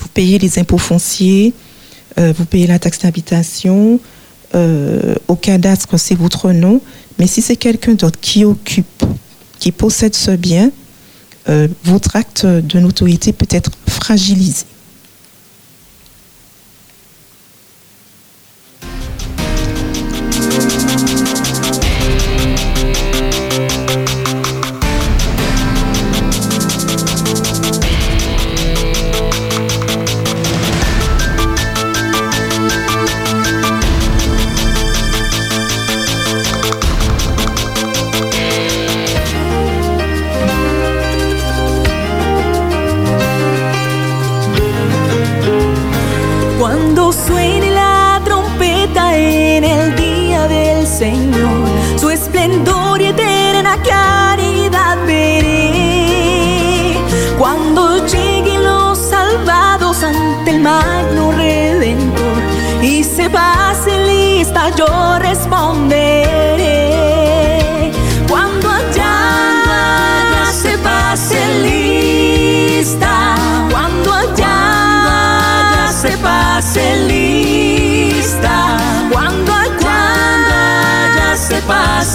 vous 0.00 0.08
payez 0.08 0.38
les 0.38 0.58
impôts 0.58 0.78
fonciers, 0.78 1.52
euh, 2.18 2.32
vous 2.34 2.46
payez 2.46 2.66
la 2.66 2.78
taxe 2.78 3.00
d'habitation, 3.00 4.00
euh, 4.54 5.16
au 5.28 5.36
cadastre 5.36 5.98
c'est 5.98 6.14
votre 6.14 6.50
nom, 6.52 6.80
mais 7.18 7.26
si 7.26 7.42
c'est 7.42 7.56
quelqu'un 7.56 7.92
d'autre 7.92 8.18
qui 8.18 8.46
occupe, 8.46 9.04
qui 9.58 9.70
possède 9.70 10.14
ce 10.14 10.30
bien, 10.30 10.70
votre 11.84 12.16
acte 12.16 12.46
de 12.46 12.78
notoriété 12.80 13.34
peut 13.34 13.46
être 13.50 13.70
fragilisé. 13.86 14.64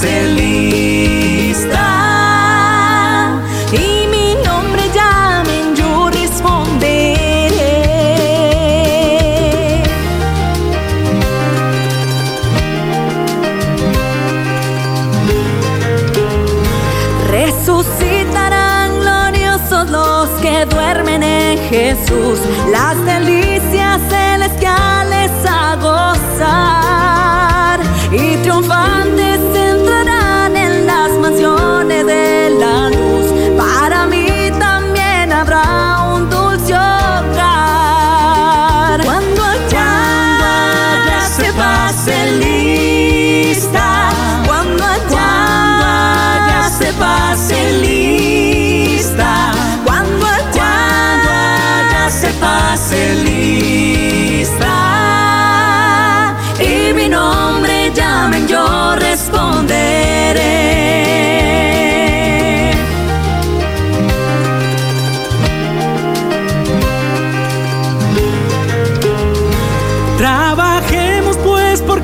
lista 0.08 1.88
y 3.74 4.08
mi 4.08 4.36
nombre 4.46 4.84
llamen, 4.94 5.76
yo 5.76 6.10
responderé. 6.10 7.54
Resucitarán 17.30 19.00
gloriosos 19.02 19.90
los 19.90 20.30
que 20.42 20.66
duermen 20.66 21.24
en 21.24 21.58
Jesús, 21.70 22.40
las 22.72 23.04
delicias 23.06 23.49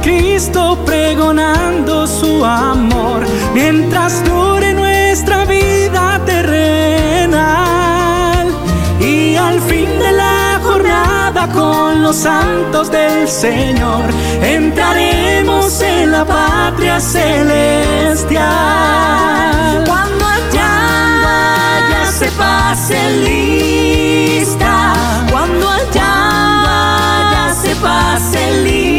Cristo 0.05 0.77
pregonando 0.85 2.05
su 2.05 2.45
amor 2.45 3.25
mientras 3.55 4.23
dure 4.23 4.71
nuestra 4.71 5.45
vida 5.45 6.21
terrenal 6.27 7.35
y 8.99 9.35
al 9.35 9.59
fin 9.61 9.89
de 9.97 10.11
la 10.11 10.59
jornada 10.61 11.51
con 11.51 12.03
los 12.03 12.17
santos 12.17 12.91
del 12.91 13.27
Señor 13.27 14.03
entraremos 14.43 15.81
en 15.81 16.11
la 16.11 16.23
patria 16.23 16.99
celestial. 16.99 18.43
Cuando 19.87 20.23
allá 20.23 21.89
ya 21.89 22.05
se 22.11 22.29
pase 22.33 23.09
lista, 23.25 24.93
cuando 25.31 25.67
allá 25.67 26.13
ya 27.33 27.55
se 27.59 27.75
pase 27.77 28.61
lista, 28.61 28.94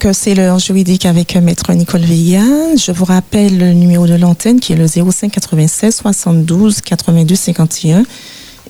Donc, 0.00 0.06
euh, 0.06 0.12
c'est 0.14 0.34
l'heure 0.34 0.58
juridique 0.58 1.04
avec 1.04 1.36
euh, 1.36 1.42
Maître 1.42 1.70
Nicole 1.74 2.00
Villa. 2.00 2.40
Je 2.74 2.90
vous 2.90 3.04
rappelle 3.04 3.58
le 3.58 3.74
numéro 3.74 4.06
de 4.06 4.14
l'antenne 4.14 4.58
qui 4.58 4.72
est 4.72 4.76
le 4.76 4.86
05 4.86 5.30
96 5.30 5.94
72 5.94 6.80
82 6.80 7.34
51 7.34 8.04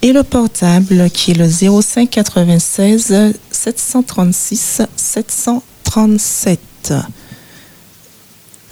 et 0.03 0.13
le 0.13 0.25
portable 0.25 1.09
qui 1.11 1.31
est 1.31 1.35
le 1.35 1.49
05 1.49 2.11
96 2.11 3.15
736 3.49 4.83
737. 4.97 6.95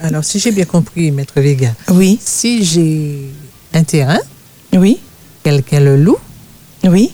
Alors, 0.01 0.25
si 0.25 0.41
j'ai 0.41 0.51
bien 0.51 0.65
compris, 0.65 1.13
Maître 1.13 1.41
Vega, 1.41 1.73
Oui, 1.93 2.19
si 2.21 2.65
j'ai 2.65 3.31
un 3.73 3.85
terrain, 3.85 4.19
oui, 4.75 4.99
quelqu'un 5.45 5.79
le 5.79 5.97
loue, 5.97 6.19
oui. 6.83 7.13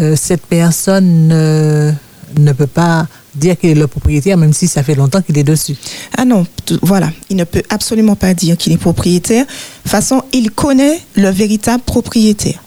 euh, 0.00 0.16
cette 0.16 0.46
personne 0.46 1.28
euh, 1.30 1.92
ne 2.38 2.52
peut 2.54 2.66
pas 2.66 3.06
dire 3.34 3.58
qu'il 3.58 3.70
est 3.70 3.74
le 3.74 3.86
propriétaire, 3.86 4.36
même 4.36 4.52
si 4.52 4.66
ça 4.68 4.82
fait 4.82 4.94
longtemps 4.94 5.22
qu'il 5.22 5.36
est 5.38 5.44
dessus. 5.44 5.76
Ah 6.16 6.24
non, 6.24 6.46
voilà, 6.82 7.10
il 7.28 7.36
ne 7.36 7.44
peut 7.44 7.62
absolument 7.70 8.16
pas 8.16 8.34
dire 8.34 8.56
qu'il 8.56 8.72
est 8.72 8.76
propriétaire. 8.78 9.44
De 9.46 9.50
toute 9.82 9.90
façon, 9.90 10.22
il 10.32 10.50
connaît 10.50 11.00
le 11.14 11.30
véritable 11.30 11.82
propriétaire. 11.82 12.62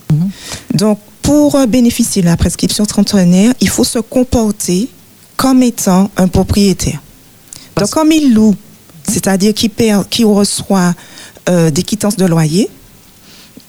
Donc, 0.73 0.99
pour 1.21 1.57
bénéficier 1.67 2.21
de 2.21 2.27
la 2.27 2.37
prescription 2.37 2.85
trentenaire, 2.85 3.53
il 3.61 3.69
faut 3.69 3.83
se 3.83 3.99
comporter 3.99 4.89
comme 5.37 5.63
étant 5.63 6.11
un 6.17 6.27
propriétaire. 6.27 7.01
Donc, 7.77 7.89
comme 7.89 8.11
il 8.11 8.33
loue, 8.33 8.55
c'est-à-dire 9.09 9.53
qu'il 9.53 9.69
perd- 9.69 10.07
qu'il 10.09 10.25
reçoit 10.25 10.93
euh, 11.49 11.71
des 11.71 11.83
quittances 11.83 12.15
de 12.17 12.25
loyer, 12.25 12.69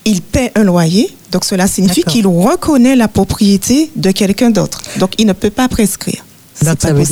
il 0.04 0.20
paie 0.20 0.52
un 0.54 0.64
loyer, 0.64 1.08
donc 1.32 1.44
cela 1.44 1.66
signifie 1.66 2.02
qu'il 2.02 2.26
reconnaît 2.26 2.94
la 2.96 3.08
propriété 3.08 3.90
de 3.96 4.10
quelqu'un 4.10 4.50
d'autre. 4.50 4.82
Donc, 4.98 5.14
il 5.18 5.26
ne 5.26 5.32
peut 5.32 5.50
pas 5.50 5.68
prescrire. 5.68 6.23
Donc, 6.62 6.76
ça 6.80 6.92
veut. 6.92 7.04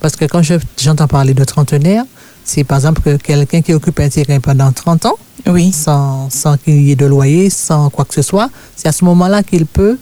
Parce 0.00 0.16
que 0.16 0.24
quand 0.24 0.42
je- 0.42 0.54
j'entends 0.80 1.06
parler 1.08 1.34
de 1.34 1.44
trentenaire, 1.44 2.04
c'est 2.44 2.64
par 2.64 2.78
exemple 2.78 3.02
que 3.02 3.16
quelqu'un 3.16 3.60
qui 3.60 3.74
occupe 3.74 4.00
un 4.00 4.08
terrain 4.08 4.40
pendant 4.40 4.72
30 4.72 5.04
ans, 5.06 5.16
Oui. 5.46 5.70
sans, 5.72 6.28
sans 6.30 6.56
qu'il 6.56 6.82
y 6.82 6.92
ait 6.92 6.96
de 6.96 7.06
loyer, 7.06 7.50
sans 7.50 7.90
quoi 7.90 8.04
que 8.04 8.14
ce 8.14 8.22
soit, 8.22 8.50
c'est 8.74 8.88
à 8.88 8.92
ce 8.92 9.04
moment-là 9.04 9.42
qu'il 9.42 9.66
peut. 9.66 9.98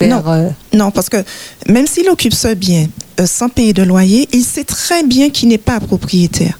Non. 0.00 0.22
euh, 0.28 0.48
Non, 0.74 0.90
parce 0.92 1.08
que 1.08 1.24
même 1.68 1.86
s'il 1.88 2.08
occupe 2.08 2.34
ce 2.34 2.54
bien 2.54 2.86
euh, 3.18 3.26
sans 3.26 3.48
payer 3.48 3.72
de 3.72 3.82
loyer, 3.82 4.28
il 4.32 4.44
sait 4.44 4.62
très 4.64 5.02
bien 5.02 5.30
qu'il 5.30 5.48
n'est 5.48 5.58
pas 5.58 5.80
propriétaire. 5.80 6.58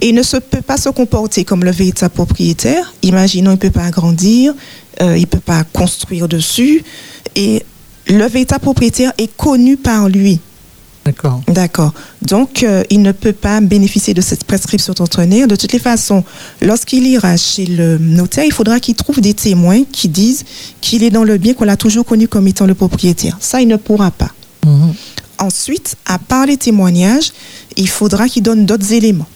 Et 0.00 0.08
il 0.10 0.14
ne 0.14 0.22
se 0.22 0.38
peut 0.38 0.62
pas 0.62 0.78
se 0.78 0.88
comporter 0.88 1.44
comme 1.44 1.62
le 1.62 1.70
véritable 1.70 2.14
propriétaire. 2.14 2.92
Imaginons, 3.02 3.50
il 3.50 3.54
ne 3.54 3.58
peut 3.58 3.70
pas 3.70 3.84
agrandir, 3.84 4.54
euh, 5.02 5.14
il 5.16 5.22
ne 5.22 5.26
peut 5.26 5.40
pas 5.40 5.62
construire 5.64 6.26
dessus. 6.26 6.82
Et 7.36 7.62
le 8.08 8.26
véritable 8.26 8.62
propriétaire 8.62 9.12
est 9.18 9.34
connu 9.36 9.76
par 9.76 10.08
lui. 10.08 10.40
D'accord. 11.04 11.40
D'accord. 11.46 11.94
Donc, 12.20 12.62
euh, 12.62 12.82
il 12.90 13.00
ne 13.00 13.12
peut 13.12 13.32
pas 13.32 13.62
bénéficier 13.62 14.12
de 14.12 14.20
cette 14.20 14.44
prescription 14.44 14.92
d'entraîneur. 14.92 15.48
De 15.48 15.56
toutes 15.56 15.72
les 15.72 15.78
façons, 15.78 16.22
lorsqu'il 16.60 17.06
ira 17.06 17.36
chez 17.38 17.64
le 17.64 17.96
notaire, 17.96 18.44
il 18.44 18.52
faudra 18.52 18.78
qu'il 18.78 18.94
trouve 18.94 19.22
des 19.22 19.32
témoins 19.32 19.84
qui 19.90 20.08
disent 20.08 20.44
qu'il 20.82 21.02
est 21.02 21.10
dans 21.10 21.24
le 21.24 21.38
bien, 21.38 21.54
qu'on 21.54 21.64
l'a 21.64 21.78
toujours 21.78 22.04
connu 22.04 22.28
comme 22.28 22.46
étant 22.46 22.66
le 22.66 22.74
propriétaire. 22.74 23.38
Ça, 23.40 23.62
il 23.62 23.68
ne 23.68 23.76
pourra 23.76 24.10
pas. 24.10 24.32
Mhm. 24.66 24.92
Ensuite, 25.38 25.96
à 26.04 26.18
part 26.18 26.44
les 26.44 26.58
témoignages, 26.58 27.32
il 27.76 27.88
faudra 27.88 28.28
qu'il 28.28 28.42
donne 28.42 28.66
d'autres 28.66 28.92
éléments. 28.92 29.28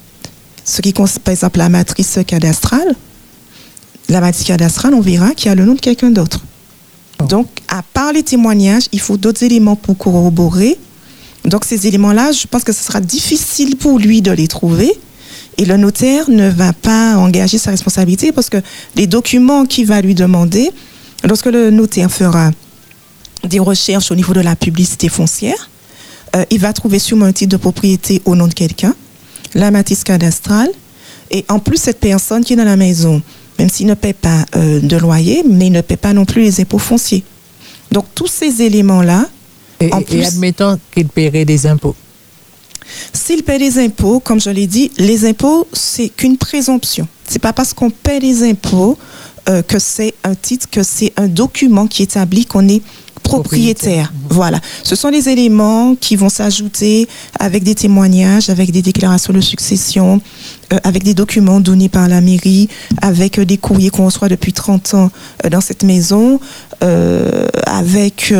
Ce 0.64 0.82
qui 0.82 0.92
concerne, 0.92 1.22
par 1.22 1.32
exemple, 1.32 1.58
la 1.58 1.70
matrice 1.70 2.18
cadastrale. 2.26 2.94
La 4.10 4.20
matrice 4.20 4.44
cadastrale, 4.44 4.92
on 4.92 5.00
verra 5.00 5.30
qu'il 5.30 5.46
y 5.46 5.52
a 5.52 5.54
le 5.54 5.64
nom 5.64 5.74
de 5.74 5.80
quelqu'un 5.80 6.10
d'autre. 6.10 6.40
Donc, 7.28 7.48
à 7.68 7.82
part 7.82 8.12
les 8.12 8.22
témoignages, 8.22 8.84
il 8.92 9.00
faut 9.00 9.16
d'autres 9.16 9.42
éléments 9.42 9.76
pour 9.76 9.96
corroborer. 9.96 10.78
Donc, 11.44 11.64
ces 11.64 11.86
éléments-là, 11.86 12.32
je 12.32 12.46
pense 12.46 12.64
que 12.64 12.72
ce 12.72 12.84
sera 12.84 13.00
difficile 13.00 13.76
pour 13.76 13.98
lui 13.98 14.22
de 14.22 14.30
les 14.30 14.48
trouver. 14.48 14.92
Et 15.58 15.64
le 15.64 15.76
notaire 15.76 16.30
ne 16.30 16.48
va 16.48 16.72
pas 16.72 17.16
engager 17.16 17.58
sa 17.58 17.70
responsabilité 17.70 18.32
parce 18.32 18.48
que 18.48 18.56
les 18.96 19.06
documents 19.06 19.66
qu'il 19.66 19.86
va 19.86 20.00
lui 20.00 20.14
demander, 20.14 20.70
lorsque 21.24 21.46
le 21.46 21.70
notaire 21.70 22.10
fera 22.10 22.50
des 23.44 23.58
recherches 23.58 24.10
au 24.10 24.14
niveau 24.14 24.32
de 24.32 24.40
la 24.40 24.56
publicité 24.56 25.08
foncière, 25.08 25.68
euh, 26.36 26.44
il 26.50 26.60
va 26.60 26.72
trouver 26.72 26.98
sûrement 26.98 27.26
un 27.26 27.32
titre 27.32 27.50
de 27.50 27.56
propriété 27.56 28.22
au 28.24 28.34
nom 28.34 28.46
de 28.46 28.54
quelqu'un, 28.54 28.94
la 29.54 29.70
matrice 29.70 30.04
cadastrale, 30.04 30.70
et 31.30 31.44
en 31.48 31.58
plus 31.58 31.76
cette 31.76 32.00
personne 32.00 32.44
qui 32.44 32.54
est 32.54 32.56
dans 32.56 32.64
la 32.64 32.76
maison, 32.76 33.20
même 33.62 33.70
s'il 33.70 33.86
ne 33.86 33.94
paie 33.94 34.12
pas 34.12 34.44
euh, 34.56 34.80
de 34.80 34.96
loyer, 34.96 35.44
mais 35.48 35.68
il 35.68 35.72
ne 35.72 35.82
paie 35.82 35.96
pas 35.96 36.12
non 36.12 36.24
plus 36.24 36.42
les 36.42 36.60
impôts 36.60 36.78
fonciers. 36.80 37.22
Donc 37.92 38.06
tous 38.12 38.26
ces 38.26 38.60
éléments-là, 38.60 39.26
Et, 39.78 39.92
En 39.94 40.00
et 40.00 40.04
plus- 40.04 40.26
admettons 40.26 40.78
qu'il 40.92 41.06
paierait 41.06 41.44
des 41.44 41.64
impôts. 41.68 41.94
s'il 43.12 43.44
paie 43.44 43.58
les 43.58 43.78
impôts, 43.78 44.18
comme 44.18 44.40
je 44.40 44.50
l'ai 44.50 44.66
dit, 44.66 44.90
les 44.98 45.24
impôts, 45.26 45.68
c'est 45.72 46.08
qu'une 46.08 46.36
présomption. 46.38 47.06
C'est 47.28 47.38
pas 47.38 47.52
parce 47.52 47.72
qu'on 47.72 47.90
paie 47.90 48.18
les 48.18 48.42
impôts 48.42 48.98
euh, 49.48 49.62
que 49.62 49.78
c'est 49.78 50.14
un 50.24 50.34
titre, 50.34 50.66
que 50.68 50.82
c'est 50.82 51.12
un 51.16 51.28
document 51.28 51.86
qui 51.86 52.02
établit 52.02 52.46
qu'on 52.46 52.68
est 52.68 52.82
propriétaire. 53.36 54.12
Voilà. 54.28 54.60
Ce 54.82 54.96
sont 54.96 55.10
des 55.10 55.28
éléments 55.28 55.94
qui 55.94 56.16
vont 56.16 56.28
s'ajouter 56.28 57.08
avec 57.38 57.62
des 57.62 57.74
témoignages, 57.74 58.50
avec 58.50 58.70
des 58.70 58.82
déclarations 58.82 59.32
de 59.32 59.40
succession, 59.40 60.20
euh, 60.72 60.78
avec 60.84 61.02
des 61.02 61.14
documents 61.14 61.60
donnés 61.60 61.88
par 61.88 62.08
la 62.08 62.20
mairie, 62.20 62.68
avec 63.00 63.38
euh, 63.38 63.44
des 63.44 63.58
courriers 63.58 63.90
qu'on 63.90 64.06
reçoit 64.06 64.28
depuis 64.28 64.52
30 64.52 64.94
ans 64.94 65.10
euh, 65.44 65.50
dans 65.50 65.60
cette 65.60 65.82
maison, 65.82 66.40
avec, 67.66 68.34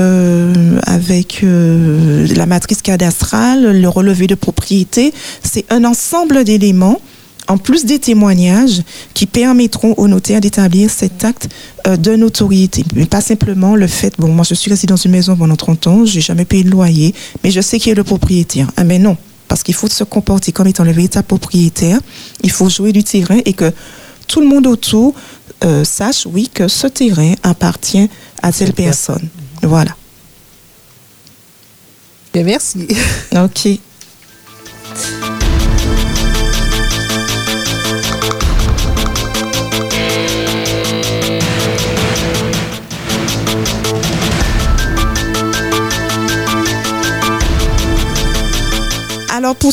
la 1.44 2.46
matrice 2.46 2.82
cadastrale, 2.82 3.80
le 3.80 3.88
relevé 3.88 4.26
de 4.26 4.34
propriété. 4.34 5.14
C'est 5.44 5.64
un 5.72 5.84
ensemble 5.84 6.42
d'éléments 6.42 7.00
en 7.48 7.58
plus 7.58 7.84
des 7.84 7.98
témoignages 7.98 8.82
qui 9.14 9.26
permettront 9.26 9.94
au 9.96 10.08
notaire 10.08 10.40
d'établir 10.40 10.90
cet 10.90 11.24
acte 11.24 11.48
euh, 11.86 11.96
de 11.96 12.14
notoriété. 12.14 12.84
Mais 12.94 13.06
pas 13.06 13.20
simplement 13.20 13.74
le 13.76 13.86
fait, 13.86 14.14
bon, 14.18 14.28
moi 14.28 14.44
je 14.48 14.54
suis 14.54 14.70
resté 14.70 14.86
dans 14.86 14.96
une 14.96 15.10
maison 15.10 15.36
pendant 15.36 15.56
30 15.56 15.86
ans, 15.86 16.04
j'ai 16.04 16.20
jamais 16.20 16.44
payé 16.44 16.64
de 16.64 16.70
loyer, 16.70 17.14
mais 17.42 17.50
je 17.50 17.60
sais 17.60 17.78
qui 17.78 17.90
est 17.90 17.94
le 17.94 18.04
propriétaire. 18.04 18.70
Ah, 18.76 18.84
mais 18.84 18.98
non, 18.98 19.16
parce 19.48 19.62
qu'il 19.62 19.74
faut 19.74 19.88
se 19.88 20.04
comporter 20.04 20.52
comme 20.52 20.66
étant 20.66 20.84
le 20.84 20.92
véritable 20.92 21.26
propriétaire, 21.26 21.98
il 22.42 22.50
faut 22.50 22.68
jouer 22.68 22.92
du 22.92 23.04
terrain 23.04 23.38
et 23.44 23.52
que 23.52 23.72
tout 24.28 24.40
le 24.40 24.46
monde 24.46 24.66
autour 24.66 25.14
euh, 25.64 25.84
sache, 25.84 26.26
oui, 26.26 26.48
que 26.52 26.68
ce 26.68 26.86
terrain 26.86 27.34
appartient 27.42 28.08
à 28.42 28.52
telle 28.52 28.72
personne. 28.72 29.28
Voilà. 29.62 29.94
Bien, 32.32 32.44
merci. 32.44 32.88
OK. 33.32 33.78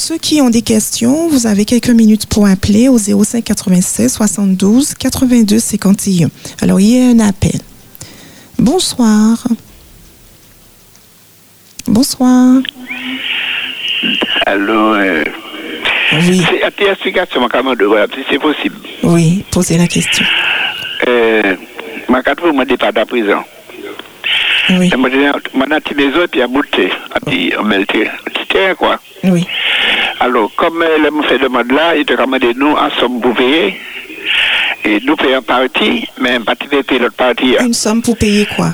Ceux 0.10 0.18
qui 0.18 0.42
ont 0.42 0.50
des 0.50 0.64
questions, 0.64 1.28
vous 1.28 1.46
avez 1.46 1.66
quelques 1.66 1.92
minutes 1.92 2.26
pour 2.26 2.48
appeler 2.48 2.90
au 2.90 2.98
05 2.98 3.44
96 3.44 4.12
72 4.12 4.96
82 4.96 5.60
51. 5.60 6.30
Alors, 6.64 6.80
il 6.80 6.88
y 6.88 7.00
a 7.00 7.12
un 7.12 7.20
appel. 7.20 7.60
Bonsoir. 8.58 9.38
Bonsoir. 11.86 12.60
Allô, 14.48 14.96
euh, 14.96 15.24
Oui, 16.14 16.42
c'est 16.50 16.64
à 16.64 16.96
si 18.16 18.22
c'est 18.32 18.40
possible. 18.40 18.78
oui, 19.04 19.46
posez 19.52 19.78
la 19.78 19.86
question. 19.86 20.26
Euh, 21.08 21.56
ma 22.08 22.24
carte 22.24 22.40
pour 22.40 22.52
me 22.52 22.66
de 22.66 22.96
la 22.96 23.06
prison. 23.06 23.44
Oui, 24.70 24.92
mon 24.96 25.08
puis 26.28 26.42
à 26.42 26.48
bouter, 26.48 26.92
à 27.14 27.20
petit, 27.20 27.52
on 27.60 27.64
melté, 27.64 28.08
petit 28.26 28.46
terrain, 28.48 28.76
quoi. 28.76 29.00
oui. 29.24 29.46
Alors, 30.20 30.52
comme 30.56 30.84
le 30.84 31.10
me 31.12 31.24
fait 31.24 31.38
demande 31.40 31.72
là, 31.72 31.96
il 31.96 32.06
te 32.06 32.14
commande 32.14 32.44
nous 32.56 32.72
en 32.72 32.90
somme 33.00 33.22
pour 33.22 33.34
payer. 33.34 33.80
Et 34.84 35.00
nous 35.06 35.16
payons 35.16 35.42
partie, 35.42 36.08
mais 36.20 36.32
un 36.36 36.42
partie 36.42 36.68
de 36.68 36.82
payer 36.82 37.00
l'autre 37.00 37.16
partie. 37.16 37.56
hein. 37.58 37.66
Une 37.66 37.74
somme 37.74 38.02
pour 38.02 38.18
payer 38.18 38.46
quoi? 38.56 38.74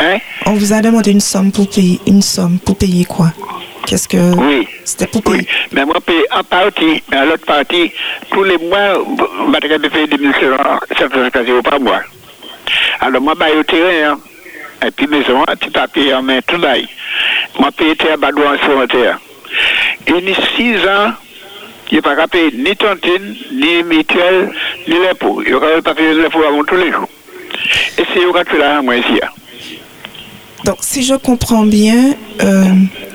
Hein? 0.00 0.18
On 0.46 0.52
vous 0.52 0.72
a 0.72 0.80
demandé 0.80 1.10
une 1.10 1.20
somme 1.20 1.52
pour 1.52 1.68
payer. 1.68 2.00
Une 2.06 2.22
somme 2.22 2.58
pour 2.60 2.76
payer 2.78 3.04
quoi? 3.04 3.32
Qu'est-ce 3.86 4.08
que. 4.08 4.34
Oui. 4.36 4.66
C'était 4.84 5.06
pour 5.06 5.20
Oui, 5.26 5.38
payer. 5.38 5.48
mais 5.72 5.84
moi, 5.84 6.00
paye 6.00 6.24
en 6.34 6.42
partie, 6.44 7.02
mais 7.10 7.16
à 7.18 7.24
l'autre 7.24 7.44
partie, 7.44 7.90
tous 8.30 8.44
les 8.44 8.56
mois, 8.58 8.94
je 9.62 9.68
vais 9.68 9.78
te 9.78 9.86
payer 9.88 10.06
2750 10.06 11.48
euros 11.48 11.62
par 11.62 11.80
mois. 11.80 12.00
Alors, 13.00 13.20
moi, 13.22 13.34
je 13.38 13.44
vais 13.44 13.56
au 13.58 13.62
terrain, 13.62 14.12
hein. 14.14 14.18
et 14.86 14.90
puis 14.90 15.06
maison, 15.06 15.44
petit 15.44 15.70
papier 15.70 16.14
en 16.14 16.22
main, 16.22 16.40
tout 16.46 16.56
là. 16.60 16.76
Moi, 17.58 17.70
paye 17.72 17.96
terre, 17.96 18.18
badou 18.18 18.42
en 18.42 18.56
sur 18.58 18.86
terre. 18.88 19.18
Et 20.06 20.12
ni 20.12 20.34
6 20.56 20.76
ans, 20.88 21.12
il 21.90 21.94
n'y 21.94 21.98
a 21.98 22.02
pas 22.02 22.28
payer 22.28 22.52
ni 22.56 22.76
tontine, 22.76 23.34
ni 23.52 23.82
mutuelle, 23.82 24.52
ni 24.86 24.94
l'impôt. 24.98 25.42
Il 25.44 25.52
n'y 25.52 25.56
a 25.58 25.82
pas 25.82 25.94
payer 25.94 26.14
l'impôt 26.14 26.42
avant 26.44 26.62
tous 26.64 26.76
les 26.76 26.92
jours. 26.92 27.08
Et 27.98 28.04
c'est 28.14 28.20
qui 28.20 28.26
ont 28.26 28.32
fait 28.32 28.58
l'argent, 28.58 28.82
moi, 28.82 28.96
ici. 28.96 29.20
hein. 29.22 29.28
Donc, 30.64 30.76
si 30.80 31.02
je 31.02 31.14
comprends 31.14 31.64
bien, 31.64 32.14
euh, 32.42 32.64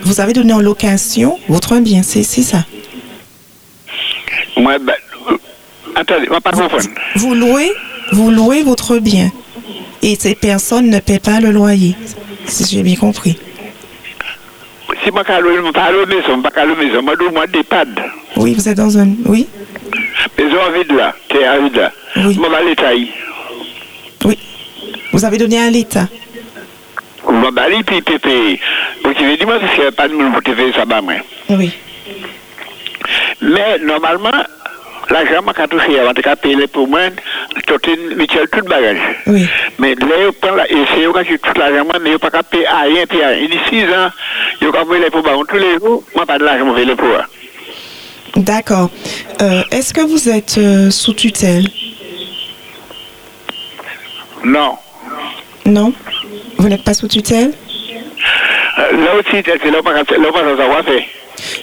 vous 0.01 0.20
avez 0.20 0.34
donné 0.34 0.51
en 0.53 0.60
location 0.60 1.39
votre 1.47 1.78
bien, 1.80 2.01
c'est 2.03 2.24
ça? 2.24 2.66
Moi, 4.58 4.78
ben, 4.80 4.95
attendez, 5.95 6.28
moi, 6.28 6.41
pas 6.41 6.51
comprendre. 6.51 6.84
Vous 7.16 7.34
louez, 7.36 7.72
vous 8.12 8.32
louez 8.32 8.64
votre 8.64 8.97
bien. 8.97 9.32
Et 10.06 10.16
ces 10.20 10.36
personnes 10.36 10.91
ne 10.91 10.99
paient 10.99 11.18
pas 11.18 11.39
le 11.39 11.49
loyer. 11.49 11.95
Si 12.45 12.64
j'ai 12.76 12.84
bien 12.84 12.95
compris. 12.95 13.36
Si 15.03 15.10
moi, 15.10 15.24
je 15.28 15.34
ne 15.34 15.72
pas 15.72 15.91
la 15.91 16.06
maison, 16.06 16.41
pas 16.43 16.64
la 16.64 16.76
maison, 16.76 17.01
moi, 17.01 17.16
je 17.20 17.34
moi. 17.34 17.45
Oui, 18.38 18.53
vous 18.53 18.70
êtes 18.70 18.78
dans 18.78 18.95
un. 18.99 19.08
Oui 19.26 19.47
Maison 20.38 20.58
vide 20.76 20.91
là, 20.91 21.16
terre 21.28 21.60
vide 21.60 21.76
là. 21.78 21.91
Oui. 22.18 22.38
Moi, 22.38 22.49
tailler. 22.78 23.12
Oui. 24.26 24.38
Vous 25.12 25.26
avez 25.26 25.39
donné 25.39 25.58
à 25.58 25.72
l'État. 25.72 26.08
Moi, 27.28 27.49
je 27.56 27.76
vais 27.76 27.84
puis 27.84 28.01
pépé. 28.03 28.60
Vous 29.03 29.14
savez, 29.16 29.38
dis-moi, 29.38 29.58
parce 29.60 29.72
qu'il 29.74 29.82
n'y 29.82 29.88
a 29.88 29.91
pas 29.91 30.08
de 30.08 30.14
monde 30.14 30.34
pour 30.34 30.43
te 30.43 30.53
faire 30.53 30.76
ça, 30.76 30.86
bah, 30.86 31.01
moi. 31.01 31.16
Oui. 31.49 31.72
Mais, 33.41 33.80
normalement, 33.80 34.43
l'argent, 35.14 35.41
moi, 35.43 35.53
quand 35.56 35.68
touché 35.68 35.99
avant 35.99 36.14
de 36.14 36.22
payer 36.41 36.68
pour 36.68 36.88
moi, 36.88 37.01
tout 37.68 37.89
est 37.89 38.16
mutuel, 38.16 38.47
tout 38.51 38.60
le 38.60 38.70
bagage. 38.70 38.97
Oui. 39.28 39.45
Mais 39.80 39.95
là, 39.95 40.06
il 40.28 40.32
prend 40.34 40.56
la, 40.56 40.70
et 40.70 40.76
c'est 40.93 41.01
qui 41.01 41.34
ont 41.34 41.38
tout 41.53 41.60
l'argent, 41.60 41.84
moi, 41.86 41.95
mais 42.01 42.12
n'ont 42.12 42.20
pas 42.20 42.30
qu'à 42.32 42.43
payer 42.43 42.68
à 42.68 42.82
rien, 42.82 43.06
puis 43.08 43.20
rien. 43.20 43.34
Il 43.34 43.49
dit 43.49 43.60
6 43.70 43.84
ans, 43.93 44.10
ont 44.68 44.72
qu'à 44.72 44.86
payer 44.86 45.03
les 45.06 45.10
pour 45.10 45.22
bah, 45.24 45.32
tous 45.47 45.58
les 45.58 45.74
jours. 45.80 46.03
Moi, 46.16 46.26
pas 46.26 46.38
de 46.38 46.43
l'argent, 46.43 46.76
je 46.78 46.84
vais 46.84 46.95
pour. 46.95 47.08
D'accord. 48.38 48.89
Euh, 49.41 49.64
Est-ce 49.72 49.93
que 49.93 50.01
vous 50.01 50.30
êtes 50.30 50.58
euh, 50.58 50.89
sous 50.89 51.14
tutelle? 51.14 51.66
Non. 54.43 54.78
Non? 55.66 55.93
Vous 56.58 56.68
n'êtes 56.70 56.84
pas 56.84 56.93
sous 56.93 57.08
tutelle? 57.08 57.53
Euh, 58.80 59.06
Là 59.06 59.16
aussi, 59.16 59.41
c'est 59.43 59.72
là 59.72 59.80
où 59.80 59.84
on 59.88 60.74
va 60.74 60.84
faire. 60.84 61.03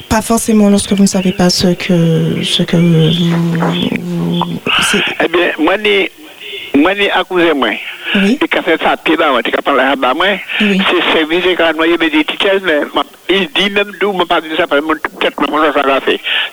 Pas 0.09 0.23
forcément 0.23 0.69
lorsque 0.69 0.93
vous 0.93 1.03
ne 1.03 1.09
savez 1.09 1.33
pas 1.33 1.51
ce 1.51 1.69
que, 1.69 2.43
ce 2.43 2.63
que 2.63 2.77
vous... 2.77 3.11
Eh 5.21 5.29
bien, 5.29 5.53
moi, 5.59 5.77
ni, 5.79 6.09
moi, 6.75 6.95
ni 6.95 7.09
accusé 7.09 7.53
moi. 7.55 7.71
Oui. 8.15 8.39
Et 8.43 8.49
quand 8.49 8.61
ça, 8.65 8.97
pied 8.97 9.17
bas, 9.17 9.31
moi, 9.31 9.43
tu 9.43 9.51
prendre 9.51 9.79
la 9.79 9.97
bas, 9.97 10.13
moi. 10.15 10.27
Oui. 10.61 10.81
C'est 10.91 11.19
service 11.19 11.45
quand 11.57 11.75
moi, 11.75 11.87
il 11.87 11.93
me 11.93 12.11
dit, 12.11 12.27
il 13.31 13.49
dit 13.55 13.71
même 13.71 13.93
d'où, 14.01 14.13
moi, 14.13 14.27
pas 14.27 14.41
dit 14.41 14.49
ça, 14.57 14.67
parce 14.67 14.81
que 14.81 14.87
mon 14.87 14.95
tête, 14.95 15.35
ça. 15.75 16.01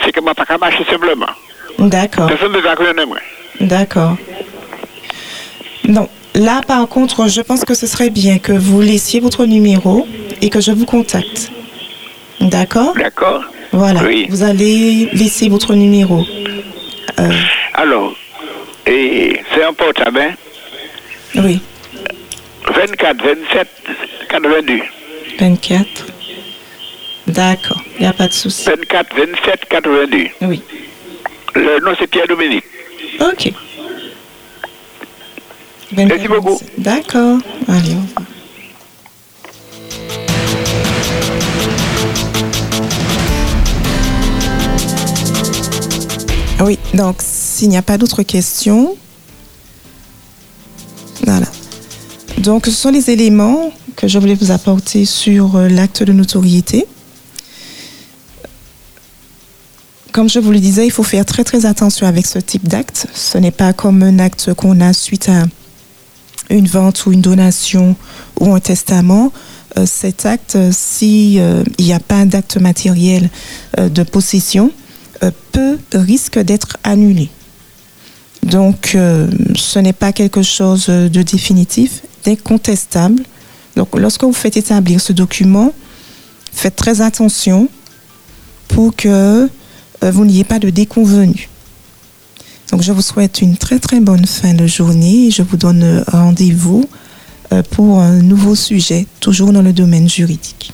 C'est 0.03 0.11
que 0.11 0.22
moi, 0.22 0.34
pas 0.34 0.45
qu'à 0.45 0.57
marcher 0.57 0.86
simplement. 0.89 1.26
D'accord. 1.78 2.28
Personne 2.28 2.53
ne 2.53 2.59
va 2.59 2.76
connaître, 2.76 3.07
moi. 3.07 3.17
D'accord. 3.59 4.15
Non. 5.88 6.07
Là, 6.36 6.61
par 6.65 6.88
contre, 6.88 7.28
je 7.28 7.41
pense 7.41 7.65
que 7.65 7.74
ce 7.74 7.88
serait 7.88 8.09
bien 8.09 8.38
que 8.39 8.53
vous 8.53 8.82
laissiez 8.82 9.20
votre 9.20 9.45
numéro 9.45 10.07
et 10.41 10.49
que 10.49 10.61
je 10.61 10.72
vous 10.72 10.86
contacte. 10.86 11.51
D'accord 12.42 12.94
D'accord? 12.96 13.44
Voilà. 13.72 14.04
Oui. 14.04 14.28
Vous 14.30 14.44
allez 14.44 15.10
laisser 15.14 15.50
votre 15.50 15.74
numéro. 15.76 16.26
Euh, 17.20 17.32
Alors, 17.74 18.16
et 18.88 19.40
c'est 19.54 19.64
un 19.64 19.74
portable, 19.74 20.20
hein? 20.20 20.34
oui. 21.36 21.60
24, 22.74 23.18
27, 23.24 23.68
82. 24.30 24.80
24. 25.40 25.86
D'accord. 27.28 27.82
Il 27.98 28.02
n'y 28.02 28.08
a 28.08 28.14
pas 28.14 28.28
de 28.28 28.34
souci. 28.34 28.66
24, 28.66 29.16
27, 29.16 29.66
82. 29.70 30.18
Oui. 30.42 30.62
Le 31.56 31.80
nom, 31.84 31.94
c'est 32.00 32.08
Pierre-Dominique. 32.08 32.64
Ok. 33.20 33.52
Merci 35.92 36.28
beaucoup. 36.28 36.60
D'accord. 36.78 37.40
Allez, 37.68 37.96
au 37.96 38.02
revoir. 38.02 38.28
Oui, 46.62 46.78
donc 46.93 47.18
s'il 47.20 47.70
n'y 47.70 47.78
a 47.78 47.82
pas 47.82 47.97
d'autres 47.97 48.24
questions, 48.24 48.95
voilà. 51.26 51.47
Donc 52.39 52.66
ce 52.66 52.72
sont 52.72 52.91
les 52.91 53.10
éléments 53.10 53.72
que 53.95 54.07
je 54.07 54.20
voulais 54.20 54.36
vous 54.36 54.51
apporter 54.51 55.05
sur 55.05 55.55
euh, 55.55 55.68
l'acte 55.68 56.03
de 56.03 56.14
notoriété. 56.14 56.86
Comme 60.12 60.30
je 60.30 60.39
vous 60.39 60.51
le 60.51 60.60
disais, 60.60 60.86
il 60.86 60.91
faut 60.91 61.03
faire 61.03 61.26
très 61.26 61.43
très 61.43 61.66
attention 61.66 62.07
avec 62.07 62.26
ce 62.26 62.39
type 62.39 62.68
d'acte. 62.68 63.07
Ce 63.14 63.38
n'est 63.38 63.51
pas 63.51 63.74
comme 63.74 64.01
un 64.03 64.20
acte 64.20 64.53
qu'on 64.53 64.82
a 64.82 64.91
suite 64.91 65.30
à 65.30 65.45
une 66.49 66.68
vente 66.68 67.05
ou 67.05 67.12
une 67.12 67.22
donation 67.22 67.95
ou 68.39 68.53
un 68.53 68.60
testament. 68.60 69.32
Euh, 69.78 69.86
cet 69.86 70.26
acte, 70.26 70.55
euh, 70.55 70.72
si 70.74 71.38
euh, 71.39 71.64
n'y 71.80 71.93
a 71.93 71.99
pas 71.99 72.26
d'acte 72.26 72.57
matériel 72.57 73.30
de 73.78 74.03
possession, 74.03 74.72
euh, 75.24 75.32
peut 75.51 75.78
risque 75.93 76.39
d'être 76.39 76.78
annulé. 76.84 77.30
Donc, 78.43 78.93
euh, 78.95 79.30
ce 79.55 79.80
n'est 79.80 79.93
pas 79.93 80.13
quelque 80.13 80.43
chose 80.43 80.88
de 80.88 81.22
définitif, 81.22 82.01
d'incontestable. 82.24 83.24
Donc, 83.76 83.97
lorsque 83.97 84.24
vous 84.24 84.34
faites 84.34 84.55
établir 84.55 85.01
ce 85.01 85.11
document, 85.11 85.74
faites 86.53 86.76
très 86.76 87.01
attention 87.01 87.67
pour 88.70 88.95
que 88.95 89.49
euh, 90.03 90.11
vous 90.11 90.24
n'ayez 90.24 90.45
pas 90.45 90.59
de 90.59 90.70
déconvenu. 90.70 91.49
Donc, 92.72 92.82
je 92.82 92.91
vous 92.93 93.01
souhaite 93.01 93.41
une 93.41 93.57
très 93.57 93.80
très 93.80 93.99
bonne 93.99 94.26
fin 94.26 94.53
de 94.53 94.67
journée 94.67 95.28
et 95.28 95.32
je 95.32 95.41
vous 95.41 95.57
donne 95.57 96.03
rendez-vous 96.07 96.88
pour 97.72 97.99
un 97.99 98.17
nouveau 98.22 98.53
sujet, 98.53 99.07
toujours 99.20 99.51
dans 99.51 99.63
le 99.63 99.74
domaine 99.74 100.07
juridique. 100.07 100.72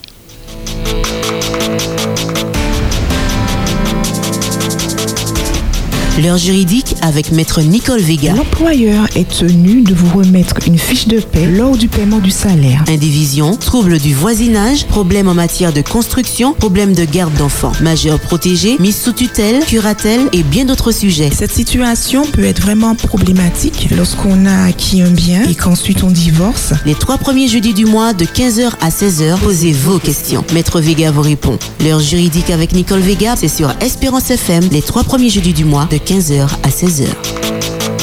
L'heure 6.24 6.38
juridique 6.38 6.96
avec 7.02 7.34
maître 7.34 7.62
Nicole 7.62 8.00
Vega. 8.00 8.34
L'employeur 8.34 9.06
est 9.18 9.28
tenu 9.28 9.82
de 9.82 9.94
vous 9.94 10.18
remettre 10.18 10.56
une 10.66 10.78
fiche 10.78 11.10
de 11.10 11.20
paie 11.20 11.46
lors 11.46 11.76
du 11.76 11.90
paiement 11.90 12.20
du 12.20 12.32
salaire. 12.32 12.86
Indivision, 12.88 13.58
troubles 13.58 14.00
du 14.00 14.14
voisinage, 14.14 14.88
problèmes 14.88 15.28
en 15.28 15.34
matière 15.34 15.74
de 15.74 15.82
construction, 15.82 16.54
problèmes 16.54 16.94
de 16.94 17.04
garde 17.04 17.34
d'enfants, 17.34 17.74
majeurs 17.82 18.22
protégés, 18.22 18.78
mise 18.80 18.96
sous 18.96 19.12
tutelle, 19.12 19.66
curatelle 19.66 20.22
et 20.32 20.44
bien 20.44 20.64
d'autres 20.64 20.94
sujets. 20.94 21.32
Cette 21.36 21.52
situation 21.52 22.24
peut 22.24 22.46
être 22.46 22.62
vraiment 22.62 22.96
problématique 22.96 23.90
lorsqu'on 23.92 24.46
a 24.46 24.68
acquis 24.68 25.02
un 25.02 25.12
bien 25.12 25.44
et 25.44 25.56
qu'ensuite 25.56 26.02
on 26.02 26.12
divorce. 26.12 26.72
Les 26.86 26.96
trois 26.96 27.18
premiers 27.18 27.50
jeudis 27.50 27.74
du 27.74 27.86
mois 27.86 28.14
de 28.14 28.24
15h 28.24 28.72
à 28.80 28.88
16h, 28.88 29.38
posez 29.40 29.74
vos 29.74 30.00
questions. 30.00 30.46
Maître 30.54 30.80
Vega 30.80 31.12
vous 31.12 31.24
répond. 31.24 31.60
L'heure 31.84 32.00
juridique 32.00 32.52
avec 32.52 32.72
Nicole 32.72 33.02
Vega, 33.02 33.36
c'est 33.36 33.50
sur 33.50 33.70
Espérance 33.82 34.32
FM 34.32 34.70
les 34.72 34.82
trois 34.82 35.04
premiers 35.04 35.30
jeudis 35.30 35.52
du 35.52 35.66
mois 35.66 35.90
de 35.92 36.05
15h 36.06 36.48
à 36.62 36.70
16h. 36.70 37.95